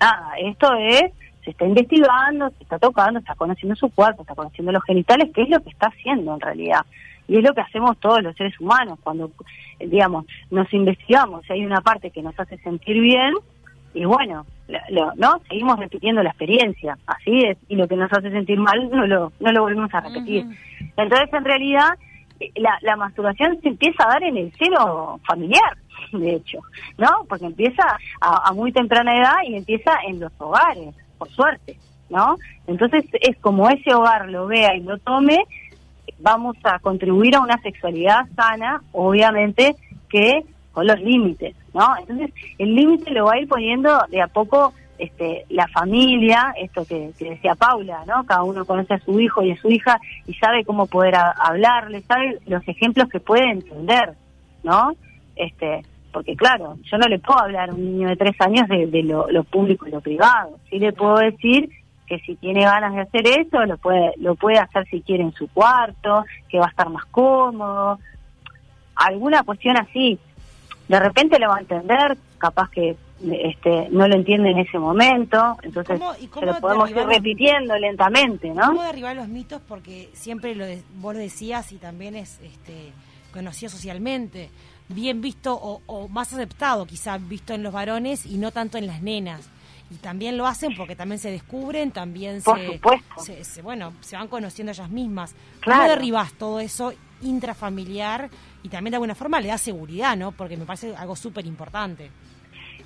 nada, 0.00 0.32
esto 0.38 0.74
es 0.74 1.12
se 1.46 1.52
está 1.52 1.64
investigando, 1.64 2.50
se 2.50 2.64
está 2.64 2.76
tocando, 2.76 3.20
está 3.20 3.36
conociendo 3.36 3.76
su 3.76 3.88
cuerpo, 3.90 4.22
está 4.22 4.34
conociendo 4.34 4.72
los 4.72 4.82
genitales, 4.82 5.30
que 5.32 5.42
es 5.42 5.48
lo 5.48 5.62
que 5.62 5.70
está 5.70 5.86
haciendo 5.86 6.34
en 6.34 6.40
realidad. 6.40 6.80
Y 7.28 7.36
es 7.36 7.44
lo 7.44 7.54
que 7.54 7.60
hacemos 7.60 7.96
todos 7.98 8.20
los 8.20 8.34
seres 8.34 8.60
humanos 8.60 8.98
cuando, 9.00 9.30
digamos, 9.78 10.26
nos 10.50 10.72
investigamos. 10.74 11.48
Hay 11.48 11.64
una 11.64 11.80
parte 11.82 12.10
que 12.10 12.20
nos 12.20 12.38
hace 12.38 12.58
sentir 12.58 13.00
bien 13.00 13.32
y 13.94 14.04
bueno, 14.04 14.44
¿no? 15.16 15.40
Seguimos 15.48 15.78
repitiendo 15.78 16.22
la 16.22 16.30
experiencia, 16.30 16.98
así 17.06 17.44
es, 17.44 17.56
y 17.68 17.76
lo 17.76 17.86
que 17.86 17.96
nos 17.96 18.12
hace 18.12 18.30
sentir 18.30 18.58
mal 18.58 18.90
no 18.90 19.06
lo, 19.06 19.32
no 19.38 19.52
lo 19.52 19.62
volvemos 19.62 19.94
a 19.94 20.00
repetir. 20.00 20.44
Entonces, 20.96 21.32
en 21.32 21.44
realidad, 21.44 21.90
eh, 22.40 22.50
la, 22.56 22.76
la 22.82 22.96
masturbación 22.96 23.60
se 23.62 23.68
empieza 23.68 24.04
a 24.04 24.14
dar 24.14 24.24
en 24.24 24.36
el 24.36 24.52
seno 24.54 25.20
familiar, 25.24 25.78
de 26.12 26.34
hecho, 26.34 26.58
¿no? 26.98 27.24
Porque 27.28 27.46
empieza 27.46 27.84
a 28.20 28.52
muy 28.52 28.72
temprana 28.72 29.16
edad 29.16 29.36
y 29.46 29.54
empieza 29.54 29.92
en 30.06 30.18
los 30.18 30.32
hogares 30.38 30.94
por 31.18 31.30
suerte, 31.30 31.78
¿no? 32.10 32.36
Entonces 32.66 33.04
es 33.20 33.36
como 33.38 33.68
ese 33.68 33.94
hogar 33.94 34.28
lo 34.28 34.46
vea 34.46 34.74
y 34.76 34.82
lo 34.82 34.98
tome, 34.98 35.38
vamos 36.18 36.56
a 36.64 36.78
contribuir 36.78 37.36
a 37.36 37.40
una 37.40 37.58
sexualidad 37.58 38.26
sana, 38.34 38.82
obviamente 38.92 39.76
que 40.08 40.44
con 40.72 40.86
los 40.86 41.00
límites, 41.00 41.54
¿no? 41.74 41.96
Entonces 41.98 42.32
el 42.58 42.74
límite 42.74 43.10
lo 43.10 43.26
va 43.26 43.32
a 43.34 43.40
ir 43.40 43.48
poniendo 43.48 43.98
de 44.10 44.20
a 44.20 44.28
poco 44.28 44.72
este, 44.98 45.44
la 45.50 45.68
familia, 45.68 46.54
esto 46.58 46.84
que, 46.84 47.12
decía 47.18 47.54
Paula, 47.54 48.04
¿no? 48.06 48.24
Cada 48.24 48.42
uno 48.42 48.64
conoce 48.64 48.94
a 48.94 49.00
su 49.00 49.20
hijo 49.20 49.42
y 49.42 49.52
a 49.52 49.56
su 49.56 49.68
hija 49.68 50.00
y 50.26 50.34
sabe 50.34 50.64
cómo 50.64 50.86
poder 50.86 51.14
hablarle, 51.16 52.02
sabe 52.02 52.38
los 52.46 52.66
ejemplos 52.68 53.08
que 53.08 53.20
puede 53.20 53.50
entender, 53.50 54.14
¿no? 54.62 54.92
Este, 55.34 55.82
porque 56.16 56.34
claro, 56.34 56.78
yo 56.90 56.96
no 56.96 57.08
le 57.08 57.18
puedo 57.18 57.38
hablar 57.38 57.68
a 57.68 57.74
un 57.74 57.92
niño 57.92 58.08
de 58.08 58.16
tres 58.16 58.34
años 58.40 58.66
de, 58.70 59.02
lo, 59.02 59.44
público 59.44 59.86
y 59.86 59.90
lo 59.90 60.00
privado. 60.00 60.58
Sí 60.70 60.78
le 60.78 60.94
puedo 60.94 61.16
decir 61.16 61.68
que 62.06 62.18
si 62.20 62.36
tiene 62.36 62.62
ganas 62.62 62.94
de 62.94 63.02
hacer 63.02 63.26
eso, 63.26 63.62
lo 63.66 63.76
puede, 63.76 64.12
lo 64.16 64.34
puede 64.34 64.58
hacer 64.58 64.86
si 64.88 65.02
quiere 65.02 65.24
en 65.24 65.34
su 65.34 65.46
cuarto, 65.48 66.24
que 66.48 66.58
va 66.58 66.64
a 66.64 66.68
estar 66.70 66.88
más 66.88 67.04
cómodo, 67.10 67.98
alguna 68.94 69.42
cuestión 69.42 69.76
así. 69.76 70.18
De 70.88 70.98
repente 70.98 71.38
lo 71.38 71.50
va 71.50 71.56
a 71.56 71.60
entender, 71.60 72.16
capaz 72.38 72.70
que 72.70 72.96
este, 73.20 73.90
no 73.90 74.08
lo 74.08 74.16
entiende 74.16 74.52
en 74.52 74.60
ese 74.60 74.78
momento, 74.78 75.58
entonces 75.64 76.00
lo 76.00 76.60
podemos 76.62 76.88
ir 76.92 76.96
repitiendo 76.96 77.76
lentamente, 77.76 78.48
¿no? 78.54 78.68
¿Cómo 78.68 78.84
derribar 78.84 79.16
los 79.16 79.28
mitos? 79.28 79.60
Porque 79.68 80.08
siempre 80.14 80.54
lo 80.54 80.64
vos 80.94 81.14
decías 81.14 81.72
y 81.72 81.76
también 81.76 82.16
es 82.16 82.40
este, 82.40 82.94
conocido 83.34 83.68
socialmente 83.68 84.48
bien 84.88 85.20
visto 85.20 85.54
o, 85.54 86.08
más 86.08 86.32
aceptado 86.32 86.86
quizá 86.86 87.18
visto 87.18 87.54
en 87.54 87.62
los 87.62 87.72
varones 87.72 88.26
y 88.26 88.38
no 88.38 88.52
tanto 88.52 88.78
en 88.78 88.86
las 88.86 89.02
nenas 89.02 89.50
y 89.90 89.96
también 89.96 90.36
lo 90.36 90.46
hacen 90.46 90.74
porque 90.76 90.96
también 90.96 91.18
se 91.18 91.30
descubren, 91.30 91.92
también 91.92 92.40
se, 92.40 93.62
bueno, 93.62 93.92
se 94.00 94.16
van 94.16 94.26
conociendo 94.26 94.72
ellas 94.72 94.90
mismas. 94.90 95.36
¿Cómo 95.64 95.80
derribas 95.84 96.32
todo 96.32 96.58
eso 96.58 96.92
intrafamiliar 97.22 98.28
y 98.64 98.68
también 98.68 98.90
de 98.90 98.96
alguna 98.96 99.14
forma 99.14 99.40
le 99.40 99.48
da 99.48 99.58
seguridad, 99.58 100.16
¿no? 100.16 100.32
Porque 100.32 100.56
me 100.56 100.64
parece 100.64 100.94
algo 100.96 101.14
súper 101.14 101.46
importante. 101.46 102.10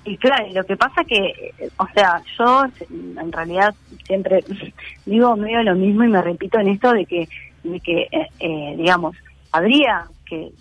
Y 0.03 0.17
claro, 0.17 0.47
lo 0.53 0.63
que 0.63 0.75
pasa 0.77 1.03
que, 1.03 1.53
o 1.77 1.87
sea, 1.93 2.21
yo 2.37 2.63
en 2.89 3.31
realidad 3.31 3.75
siempre 4.05 4.43
digo 5.05 5.35
medio 5.35 5.61
lo 5.63 5.75
mismo 5.75 6.03
y 6.03 6.07
me 6.07 6.21
repito 6.21 6.59
en 6.59 6.69
esto 6.69 6.91
de 6.93 7.05
que, 7.05 7.29
de 7.63 7.79
que 7.79 8.01
eh, 8.11 8.27
eh, 8.39 8.75
digamos, 8.77 9.15
habría 9.51 10.05
que 10.25 10.51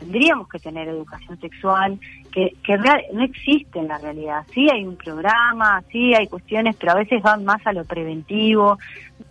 tendríamos 0.00 0.48
que 0.48 0.58
tener 0.58 0.88
educación 0.88 1.38
sexual, 1.38 1.98
que, 2.32 2.54
que 2.64 2.76
real, 2.76 3.02
no 3.12 3.22
existe 3.22 3.78
en 3.78 3.88
la 3.88 3.98
realidad. 3.98 4.44
Sí 4.52 4.68
hay 4.72 4.84
un 4.84 4.96
programa, 4.96 5.82
sí 5.92 6.14
hay 6.14 6.26
cuestiones, 6.26 6.74
pero 6.76 6.92
a 6.92 6.96
veces 6.96 7.22
van 7.22 7.44
más 7.44 7.64
a 7.66 7.72
lo 7.72 7.84
preventivo, 7.84 8.78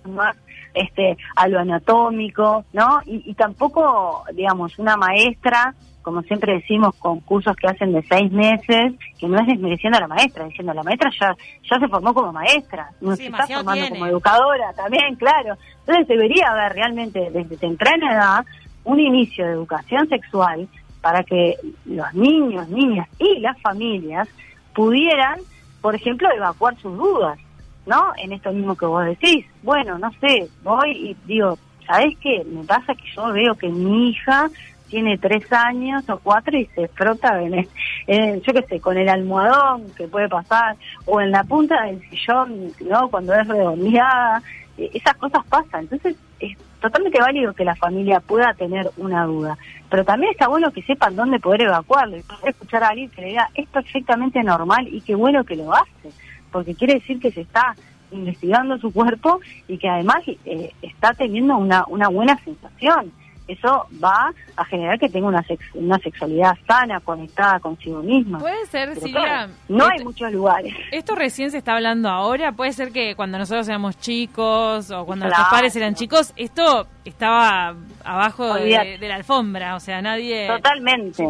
más 0.05 0.38
este, 0.73 1.17
a 1.35 1.47
lo 1.47 1.59
anatómico, 1.59 2.63
¿no? 2.73 3.01
Y, 3.05 3.33
tampoco, 3.33 4.23
digamos, 4.33 4.77
una 4.77 4.95
maestra, 4.95 5.73
como 6.03 6.21
siempre 6.21 6.53
decimos, 6.53 6.95
con 6.95 7.19
cursos 7.21 7.55
que 7.55 7.67
hacen 7.67 7.91
de 7.91 8.03
seis 8.03 8.31
meses, 8.31 8.93
que 9.19 9.27
no 9.27 9.39
es 9.39 9.47
desmereciendo 9.47 9.97
a 9.97 10.01
la 10.01 10.07
maestra, 10.07 10.45
diciendo 10.45 10.73
la 10.73 10.83
maestra 10.83 11.09
ya, 11.19 11.35
ya 11.69 11.79
se 11.79 11.88
formó 11.88 12.13
como 12.13 12.31
maestra, 12.31 12.91
no 13.01 13.15
se 13.15 13.25
está 13.25 13.47
formando 13.47 13.89
como 13.89 14.05
educadora 14.05 14.71
también, 14.73 15.15
claro. 15.15 15.57
Entonces 15.79 16.07
debería 16.07 16.51
haber 16.51 16.73
realmente 16.73 17.31
desde 17.31 17.57
temprana 17.57 18.13
edad 18.13 18.45
un 18.89 19.00
inicio 19.00 19.46
de 19.46 19.51
educación 19.51 20.10
sexual 20.10 20.67
para 21.01 21.24
que 21.24 21.55
los 21.86 22.12
niños, 22.13 22.67
niñas 22.69 23.08
y 23.19 23.39
las 23.39 23.60
familias 23.62 24.27
pudieran, 24.74 25.39
por 25.81 25.93
ejemplo, 25.93 26.27
evacuar 26.36 26.75
sus 26.77 26.98
dudas, 26.98 27.38
¿no? 27.86 28.13
En 28.17 28.34
esto 28.34 28.51
mismo 28.51 28.75
que 28.75 28.88
vos 28.88 29.05
decís. 29.05 29.46
Bueno, 29.62 30.00
no 30.00 30.12
sé, 30.19 30.50
voy 30.63 30.91
y 30.91 31.17
digo, 31.25 31.58
¿sabés 31.86 32.17
qué? 32.19 32.43
Me 32.46 32.63
pasa 32.63 32.96
que 32.96 33.03
yo 33.15 33.31
veo 33.31 33.53
que 33.55 33.69
mi 33.69 34.10
hija 34.10 34.50
tiene 34.89 35.19
tres 35.19 35.46
años 35.53 36.10
o 36.10 36.17
cuatro 36.17 36.58
y 36.58 36.65
se 36.74 36.88
frota 36.88 37.39
en, 37.43 37.67
el, 38.08 38.41
yo 38.41 38.53
qué 38.53 38.63
sé, 38.67 38.79
con 38.79 38.98
el 38.98 39.08
almohadón 39.08 39.91
que 39.96 40.08
puede 40.08 40.27
pasar, 40.27 40.75
o 41.05 41.22
en 41.22 41.29
la 41.29 41.43
punta 41.43 41.84
del 41.84 42.01
sillón, 42.10 42.74
¿no? 42.89 43.08
Cuando 43.10 43.36
es 43.36 43.48
redondeada, 43.48 44.41
e, 44.79 44.89
esas 44.96 45.15
cosas 45.17 45.46
pasan. 45.48 45.81
Entonces, 45.81 46.15
es 46.39 46.58
totalmente 46.79 47.19
válido 47.19 47.53
que 47.53 47.65
la 47.65 47.75
familia 47.75 48.19
pueda 48.19 48.53
tener 48.53 48.89
una 48.98 49.25
duda, 49.25 49.57
pero 49.89 50.05
también 50.05 50.31
está 50.31 50.48
bueno 50.48 50.71
que 50.71 50.81
sepan 50.83 51.15
dónde 51.15 51.39
poder 51.39 51.63
evacuarlo 51.63 52.17
y 52.17 52.21
poder 52.21 52.50
escuchar 52.50 52.83
a 52.83 52.89
alguien 52.89 53.09
que 53.09 53.21
le 53.21 53.27
diga 53.29 53.50
es 53.55 53.67
perfectamente 53.67 54.43
normal 54.43 54.88
y 54.88 55.01
qué 55.01 55.15
bueno 55.15 55.43
que 55.43 55.55
lo 55.55 55.74
hace, 55.74 56.12
porque 56.51 56.75
quiere 56.75 56.95
decir 56.95 57.19
que 57.19 57.31
se 57.31 57.41
está 57.41 57.75
investigando 58.12 58.77
su 58.79 58.91
cuerpo 58.91 59.39
y 59.67 59.77
que 59.77 59.88
además 59.88 60.24
eh, 60.27 60.71
está 60.81 61.13
teniendo 61.13 61.57
una, 61.57 61.86
una 61.88 62.07
buena 62.07 62.38
sensación 62.43 63.12
eso 63.50 63.88
va 64.01 64.32
a 64.56 64.65
generar 64.65 65.00
que 65.00 65.10
tenga 65.10 65.27
una, 65.27 65.44
una 65.74 65.98
sexualidad 65.98 66.53
sana, 66.68 67.00
conectada 67.00 67.60
consigo 67.60 68.01
misma. 68.03 68.38
Puede 68.38 68.65
ser, 68.68 68.96
Silvia. 68.96 69.50
no 69.68 69.86
hay 69.86 70.03
muchos 70.03 70.32
lugares. 70.32 70.74
Esto 70.91 71.15
recién 71.15 71.50
se 71.50 71.58
está 71.58 71.74
hablando 71.74 72.10
ahora. 72.10 72.51
Puede 72.51 72.74
ser 72.74 72.91
que 72.91 73.15
cuando 73.15 73.39
nosotros 73.39 73.68
éramos 73.68 74.00
chicos 74.00 74.91
o 74.91 75.06
cuando 75.06 75.25
nuestros 75.25 75.50
padres 75.50 75.75
eran 75.75 75.96
chicos, 75.96 76.32
esto 76.36 76.86
estaba 77.06 77.75
abajo 78.03 78.53
de, 78.53 78.98
la 79.01 79.15
alfombra. 79.15 79.75
O 79.75 79.79
sea, 79.79 80.00
nadie. 80.01 80.48
Totalmente. 80.48 81.24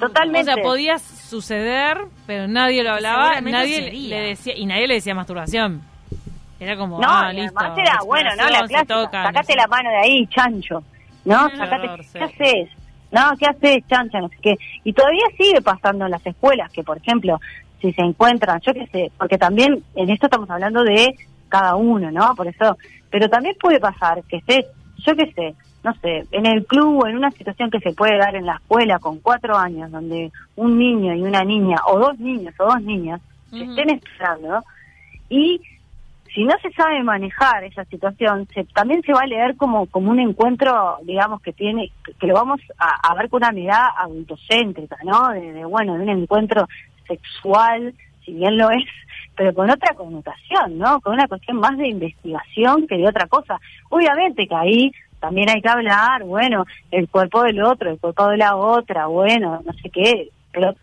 Totalmente. 0.00 0.52
O 0.52 0.54
sea, 0.54 0.62
podía 0.62 0.98
suceder, 0.98 1.98
pero 2.26 2.48
nadie 2.48 2.82
lo 2.82 2.92
hablaba, 2.92 3.40
nadie 3.42 3.92
le 3.92 4.20
decía 4.20 4.56
y 4.56 4.64
nadie 4.64 4.88
le 4.88 4.94
decía 4.94 5.14
masturbación. 5.14 5.82
Era 6.58 6.76
como, 6.76 7.00
no, 7.00 7.08
ah, 7.08 7.32
listo. 7.32 7.58
Además 7.58 7.78
era, 7.78 7.98
bueno, 8.04 8.30
¿no? 8.36 8.50
La 8.50 8.66
clásica, 8.66 9.10
sacate 9.10 9.56
la 9.56 9.66
mano 9.66 9.90
de 9.90 9.96
ahí, 9.96 10.26
chancho. 10.26 10.84
¿No? 11.24 11.48
¿qué 11.50 12.18
haces? 12.20 12.68
No, 13.12 13.22
¿qué 13.38 13.46
haces, 13.46 13.86
chancha? 13.88 14.20
No 14.20 14.28
sé 14.28 14.36
qué. 14.40 14.56
Y 14.84 14.92
todavía 14.92 15.24
sigue 15.36 15.60
pasando 15.60 16.04
en 16.04 16.12
las 16.12 16.24
escuelas, 16.24 16.70
que 16.72 16.82
por 16.82 16.98
ejemplo, 16.98 17.40
si 17.80 17.92
se 17.92 18.02
encuentran, 18.02 18.60
yo 18.60 18.72
qué 18.72 18.86
sé, 18.86 19.10
porque 19.18 19.38
también 19.38 19.82
en 19.94 20.10
esto 20.10 20.26
estamos 20.26 20.48
hablando 20.50 20.84
de 20.84 21.14
cada 21.48 21.74
uno, 21.76 22.10
¿no? 22.10 22.34
Por 22.34 22.46
eso, 22.46 22.76
pero 23.10 23.28
también 23.28 23.56
puede 23.60 23.80
pasar 23.80 24.22
que 24.24 24.36
estés, 24.36 24.66
yo 24.98 25.16
qué 25.16 25.32
sé, 25.32 25.54
no 25.82 25.94
sé, 25.94 26.26
en 26.30 26.46
el 26.46 26.66
club 26.66 27.02
o 27.02 27.06
en 27.06 27.16
una 27.16 27.30
situación 27.30 27.70
que 27.70 27.80
se 27.80 27.92
puede 27.92 28.18
dar 28.18 28.36
en 28.36 28.46
la 28.46 28.56
escuela 28.56 28.98
con 28.98 29.18
cuatro 29.18 29.56
años, 29.56 29.90
donde 29.90 30.30
un 30.56 30.78
niño 30.78 31.14
y 31.14 31.22
una 31.22 31.42
niña, 31.42 31.78
o 31.86 31.98
dos 31.98 32.18
niños 32.18 32.54
o 32.58 32.64
dos 32.66 32.82
niñas, 32.82 33.20
se 33.50 33.64
estén 33.64 33.90
esperando, 33.90 34.62
y 35.28 35.60
si 36.34 36.44
no 36.44 36.54
se 36.62 36.70
sabe 36.72 37.02
manejar 37.02 37.64
esa 37.64 37.84
situación, 37.86 38.46
se, 38.54 38.64
también 38.64 39.02
se 39.02 39.12
va 39.12 39.20
a 39.22 39.26
leer 39.26 39.56
como, 39.56 39.86
como 39.86 40.10
un 40.10 40.20
encuentro, 40.20 40.98
digamos, 41.02 41.42
que 41.42 41.52
tiene, 41.52 41.90
que, 42.18 42.26
lo 42.26 42.34
vamos 42.34 42.60
a, 42.78 43.14
ver 43.14 43.28
con 43.28 43.38
una 43.38 43.52
mirada 43.52 43.94
adultocéntrica, 43.98 44.96
¿no? 45.04 45.30
De, 45.30 45.64
bueno, 45.64 45.94
de 45.94 46.02
un 46.02 46.08
encuentro 46.08 46.68
sexual, 47.06 47.94
si 48.24 48.32
bien 48.32 48.56
lo 48.56 48.70
es, 48.70 48.84
pero 49.36 49.54
con 49.54 49.70
otra 49.70 49.94
connotación, 49.94 50.78
¿no? 50.78 51.00
Con 51.00 51.14
una 51.14 51.26
cuestión 51.26 51.58
más 51.58 51.76
de 51.76 51.88
investigación 51.88 52.86
que 52.86 52.96
de 52.96 53.08
otra 53.08 53.26
cosa. 53.26 53.60
Obviamente 53.88 54.46
que 54.46 54.54
ahí 54.54 54.92
también 55.18 55.50
hay 55.50 55.60
que 55.60 55.68
hablar, 55.68 56.24
bueno, 56.24 56.64
el 56.90 57.08
cuerpo 57.08 57.42
del 57.42 57.62
otro, 57.62 57.90
el 57.90 57.98
cuerpo 57.98 58.28
de 58.28 58.38
la 58.38 58.56
otra, 58.56 59.06
bueno, 59.06 59.60
no 59.64 59.72
sé 59.74 59.90
qué, 59.90 60.30
pero, 60.52 60.74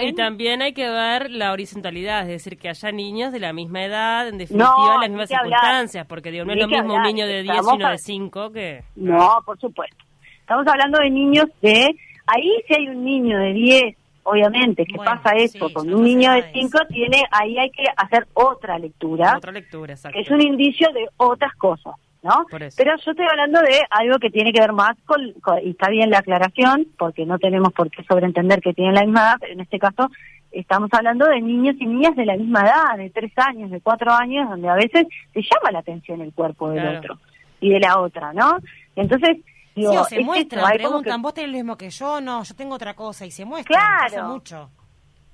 y, 0.00 0.12
también 0.14 0.62
hay 0.62 0.72
que 0.72 0.88
ver 0.88 1.30
la 1.30 1.52
horizontalidad, 1.52 2.22
es 2.22 2.28
decir, 2.28 2.56
que 2.56 2.68
haya 2.68 2.92
niños 2.92 3.32
de 3.32 3.40
la 3.40 3.52
misma 3.52 3.84
edad, 3.84 4.28
en 4.28 4.38
definitiva, 4.38 4.94
en 4.94 5.00
las 5.00 5.10
mismas 5.10 5.28
circunstancias, 5.28 6.06
porque 6.06 6.30
digo, 6.30 6.44
no 6.44 6.52
es 6.52 6.60
lo 6.60 6.68
mismo 6.68 6.94
un 6.94 7.02
niño 7.02 7.26
de 7.26 7.42
10 7.42 7.56
y 7.56 7.74
uno 7.74 7.90
de 7.90 7.98
5 7.98 8.52
que... 8.52 8.84
No, 8.96 9.42
por 9.44 9.58
supuesto. 9.58 10.04
Estamos 10.40 10.66
hablando 10.68 10.98
de 10.98 11.10
niños 11.10 11.46
de... 11.60 11.88
Ahí 12.26 12.62
si 12.66 12.74
hay 12.74 12.88
un 12.88 13.04
niño 13.04 13.38
de 13.38 13.52
10, 13.54 13.96
obviamente, 14.22 14.84
que 14.84 14.98
pasa 14.98 15.30
eso, 15.36 15.72
con 15.72 15.92
un 15.92 16.04
niño 16.04 16.30
de 16.32 16.44
5 16.52 16.78
tiene, 16.88 17.22
ahí 17.30 17.58
hay 17.58 17.70
que 17.70 17.84
hacer 17.96 18.26
otra 18.34 18.78
lectura. 18.78 19.34
Otra 19.36 19.52
lectura, 19.52 19.94
exacto. 19.94 20.18
es 20.18 20.30
un 20.30 20.42
indicio 20.42 20.88
de 20.92 21.06
otras 21.16 21.54
cosas. 21.54 21.94
¿No? 22.22 22.46
Pero 22.50 22.92
yo 23.04 23.10
estoy 23.10 23.26
hablando 23.30 23.60
de 23.60 23.80
algo 23.90 24.18
que 24.18 24.30
tiene 24.30 24.52
que 24.52 24.60
ver 24.60 24.72
más 24.72 24.96
con, 25.06 25.20
y 25.62 25.70
está 25.70 25.88
bien 25.88 26.10
la 26.10 26.18
aclaración, 26.18 26.86
porque 26.98 27.24
no 27.24 27.38
tenemos 27.38 27.72
por 27.72 27.90
qué 27.90 28.02
sobreentender 28.04 28.60
que 28.60 28.74
tienen 28.74 28.94
la 28.94 29.04
misma 29.04 29.20
edad, 29.20 29.36
pero 29.40 29.52
en 29.52 29.60
este 29.60 29.78
caso 29.78 30.10
estamos 30.50 30.88
hablando 30.92 31.26
de 31.26 31.40
niños 31.40 31.76
y 31.78 31.86
niñas 31.86 32.16
de 32.16 32.26
la 32.26 32.36
misma 32.36 32.62
edad, 32.62 32.96
de 32.96 33.10
tres 33.10 33.32
años, 33.36 33.70
de 33.70 33.80
cuatro 33.80 34.12
años, 34.12 34.48
donde 34.48 34.68
a 34.68 34.74
veces 34.74 35.06
se 35.32 35.42
llama 35.42 35.70
la 35.72 35.80
atención 35.80 36.20
el 36.20 36.32
cuerpo 36.32 36.70
del 36.70 36.96
otro 36.96 37.18
y 37.60 37.70
de 37.70 37.80
la 37.80 38.00
otra, 38.00 38.32
¿no? 38.32 38.58
Entonces, 38.96 39.38
digo, 39.74 39.92
sí, 39.92 39.98
o 39.98 40.04
se 40.04 40.20
muestra, 40.20 40.66
preguntan, 40.74 41.22
¿vos 41.22 41.34
tenés 41.34 41.50
lo 41.50 41.56
mismo 41.56 41.76
que 41.76 41.90
yo? 41.90 42.20
No, 42.20 42.42
yo 42.42 42.54
tengo 42.54 42.74
otra 42.74 42.94
cosa, 42.94 43.26
y 43.26 43.30
se 43.30 43.44
muestra, 43.44 43.78
claro. 44.08 44.28
mucho. 44.28 44.70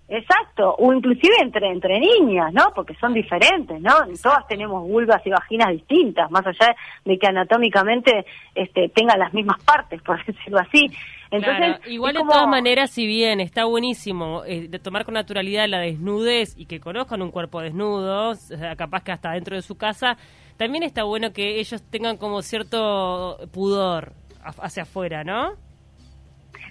Exacto, 0.06 0.74
o 0.78 0.92
inclusive 0.92 1.34
entre 1.40 1.70
entre 1.70 1.98
niñas, 1.98 2.52
¿no? 2.52 2.72
Porque 2.74 2.94
son 2.96 3.14
diferentes, 3.14 3.80
¿no? 3.80 3.92
Todas 4.22 4.46
tenemos 4.46 4.86
vulvas 4.86 5.26
y 5.26 5.30
vaginas 5.30 5.70
distintas, 5.70 6.30
más 6.30 6.46
allá 6.46 6.76
de 7.06 7.18
que 7.18 7.26
anatómicamente 7.26 8.26
este, 8.54 8.90
tengan 8.90 9.18
las 9.18 9.32
mismas 9.32 9.62
partes, 9.64 10.02
por 10.02 10.22
decirlo 10.26 10.58
así. 10.58 10.90
Entonces, 11.30 11.80
igual 11.88 12.14
de 12.14 12.20
todas 12.20 12.46
maneras, 12.46 12.90
si 12.90 13.06
bien 13.06 13.40
está 13.40 13.64
buenísimo 13.64 14.42
eh, 14.46 14.68
de 14.68 14.78
tomar 14.78 15.06
con 15.06 15.14
naturalidad 15.14 15.66
la 15.68 15.80
desnudez 15.80 16.54
y 16.56 16.66
que 16.66 16.80
conozcan 16.80 17.22
un 17.22 17.30
cuerpo 17.30 17.62
desnudo, 17.62 18.34
capaz 18.76 19.02
que 19.02 19.12
hasta 19.12 19.32
dentro 19.32 19.56
de 19.56 19.62
su 19.62 19.76
casa, 19.76 20.18
también 20.58 20.84
está 20.84 21.02
bueno 21.04 21.32
que 21.32 21.58
ellos 21.60 21.82
tengan 21.90 22.18
como 22.18 22.42
cierto 22.42 23.38
pudor 23.52 24.12
hacia 24.60 24.82
afuera, 24.82 25.24
¿no? 25.24 25.63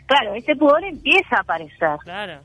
Claro, 0.05 0.33
ese 0.33 0.55
pudor 0.55 0.83
empieza 0.83 1.37
a 1.37 1.41
aparecer, 1.41 1.97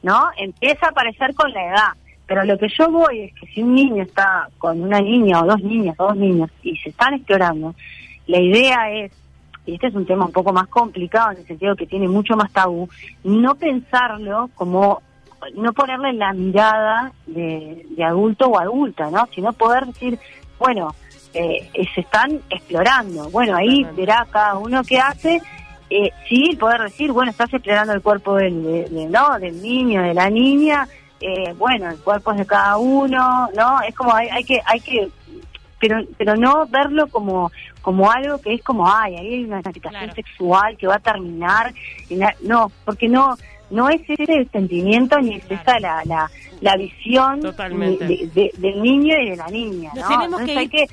¿no? 0.03 0.29
Empieza 0.37 0.87
a 0.87 0.91
aparecer 0.91 1.35
con 1.35 1.53
la 1.53 1.67
edad. 1.67 1.93
Pero 2.27 2.45
lo 2.45 2.59
que 2.59 2.69
yo 2.69 2.91
voy 2.91 3.21
es 3.21 3.35
que 3.35 3.47
si 3.47 3.63
un 3.63 3.75
niño 3.75 4.03
está 4.03 4.49
con 4.59 4.83
una 4.83 5.01
niña 5.01 5.41
o 5.41 5.47
dos 5.47 5.63
niñas 5.63 5.97
o 5.99 6.09
dos 6.09 6.17
niños 6.17 6.51
y 6.63 6.77
se 6.77 6.91
están 6.91 7.15
explorando, 7.15 7.75
la 8.27 8.39
idea 8.39 8.91
es, 8.91 9.13
y 9.65 9.75
este 9.75 9.87
es 9.87 9.95
un 9.95 10.05
tema 10.05 10.27
un 10.27 10.33
poco 10.33 10.53
más 10.53 10.69
complicado 10.69 11.33
en 11.33 11.39
el 11.39 11.47
sentido 11.47 11.75
que 11.75 11.87
tiene 11.87 12.07
mucho 12.07 12.37
más 12.37 12.53
tabú, 12.53 12.89
no 13.25 13.55
pensarlo 13.55 14.51
como, 14.55 15.01
no 15.55 15.73
ponerle 15.73 16.13
la 16.13 16.35
mirada 16.35 17.13
de, 17.27 17.87
adulto 18.07 18.49
o 18.49 18.61
adulta, 18.61 19.11
¿no? 19.11 19.27
Sino 19.35 19.55
poder 19.55 19.87
decir, 19.87 20.19
bueno, 20.59 20.95
eh, 21.33 21.71
se 21.95 22.03
están 22.03 22.41
explorando. 22.51 23.31
Bueno, 23.31 23.57
ahí 23.57 23.85
verá 23.97 24.27
cada 24.31 24.59
uno 24.59 24.83
qué 24.85 24.99
hace 24.99 25.41
eh, 25.91 26.11
sí 26.29 26.57
poder 26.59 26.83
decir, 26.83 27.13
bueno, 27.13 27.31
estás 27.31 27.53
explorando 27.53 27.93
el 27.93 28.03
cuerpo 28.03 28.37
del, 28.37 29.11
¿no? 29.11 29.39
del 29.39 29.63
niño, 29.63 30.03
de 30.03 30.15
la 30.15 30.29
niña, 30.29 30.87
eh, 31.21 31.53
bueno, 31.57 31.91
el 31.91 31.99
cuerpo 31.99 32.33
es 32.33 32.39
de 32.39 32.47
cada 32.47 32.77
uno, 32.77 33.49
¿no? 33.57 33.81
Es 33.83 33.95
como 33.95 34.15
hay, 34.15 34.29
hay 34.29 34.45
que, 34.45 34.61
hay 34.65 34.81
que, 34.81 35.09
pero, 35.81 35.97
pero 36.17 36.37
no 36.37 36.67
verlo 36.67 37.07
como, 37.09 37.51
como 37.83 38.11
algo 38.11 38.39
que 38.41 38.55
es 38.55 38.63
como, 38.63 38.87
ay, 38.87 39.17
ahí 39.17 39.35
hay 39.35 39.45
una 39.45 39.63
situación 39.63 40.15
sexual 40.15 40.77
que 40.77 40.87
va 40.87 40.97
a 40.97 41.01
terminar, 41.01 41.73
no, 42.43 42.71
porque 42.85 43.09
no, 43.09 43.37
no 43.71 43.89
es 43.89 44.03
ese 44.09 44.47
sentimiento 44.53 45.19
ni 45.21 45.37
es 45.37 45.51
esa 45.51 45.81
la, 45.81 46.03
la, 46.05 46.31
la 46.61 46.77
visión 46.77 47.41
del 47.41 48.83
niño 48.83 49.17
y 49.19 49.31
de 49.31 49.37
la 49.37 49.49
niña, 49.49 49.93
¿no? 49.95 50.23
Entonces 50.23 50.57
hay 50.57 50.69
que 50.69 50.87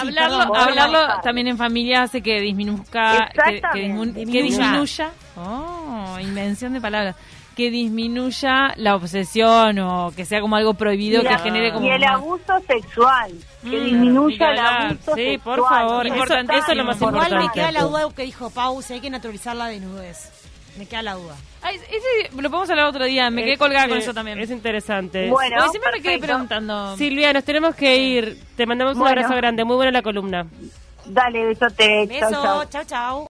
Hablarlo, 0.00 0.54
hablarlo 0.54 0.98
también 1.22 1.48
en 1.48 1.56
familia 1.56 2.02
hace 2.02 2.20
que 2.22 2.40
disminuzca, 2.40 3.30
que, 3.32 3.60
que, 3.72 4.42
disminuya, 4.42 5.12
oh, 5.36 6.18
invención 6.20 6.72
de 6.72 6.80
palabras, 6.80 7.16
que 7.54 7.70
disminuya 7.70 8.74
la 8.76 8.96
obsesión 8.96 9.78
o 9.78 10.12
que 10.14 10.24
sea 10.24 10.40
como 10.40 10.56
algo 10.56 10.74
prohibido 10.74 11.22
que 11.22 11.38
genere 11.38 11.72
como 11.72 11.86
y 11.86 11.90
el 11.90 12.04
abuso 12.04 12.58
sexual. 12.66 13.32
Que 13.62 13.80
mm, 13.80 13.84
disminuya 13.84 14.50
el 14.50 14.58
abuso 14.58 15.14
sí, 15.14 15.38
por 15.38 15.68
favor, 15.68 16.06
importante, 16.06 16.56
eso, 16.56 16.72
es 16.72 16.76
lo 16.76 16.84
más 16.84 17.00
importante. 17.00 17.34
Igual 17.34 17.46
me 17.46 17.52
queda 17.52 17.72
la 17.72 17.82
duda 17.82 18.08
que 18.14 18.22
dijo 18.22 18.50
Pau, 18.50 18.82
si 18.82 18.94
hay 18.94 19.00
que 19.00 19.10
naturalizar 19.10 19.56
la 19.56 19.68
desnudez. 19.68 20.30
Me 20.78 20.86
queda 20.86 21.02
la 21.02 21.14
duda. 21.14 21.36
Ese 21.72 22.30
lo 22.36 22.50
podemos 22.50 22.70
hablar 22.70 22.86
otro 22.86 23.04
día. 23.04 23.30
Me 23.30 23.44
quedé 23.44 23.56
colgada 23.56 23.88
con 23.88 23.98
eso 23.98 24.12
también. 24.14 24.38
Es 24.38 24.50
interesante. 24.50 25.28
Bueno, 25.28 25.68
siempre 25.70 25.92
me 25.92 26.02
quedé 26.02 26.18
preguntando. 26.18 26.96
Silvia, 26.96 27.32
nos 27.32 27.44
tenemos 27.44 27.74
que 27.74 27.96
ir. 27.96 28.38
Te 28.56 28.66
mandamos 28.66 28.96
un 28.96 29.06
abrazo 29.06 29.34
grande. 29.34 29.64
Muy 29.64 29.76
buena 29.76 29.92
la 29.92 30.02
columna. 30.02 30.46
Dale, 31.06 31.46
besote. 31.46 32.06
Beso. 32.06 32.64
Chao, 32.70 32.84
chao. 32.86 33.22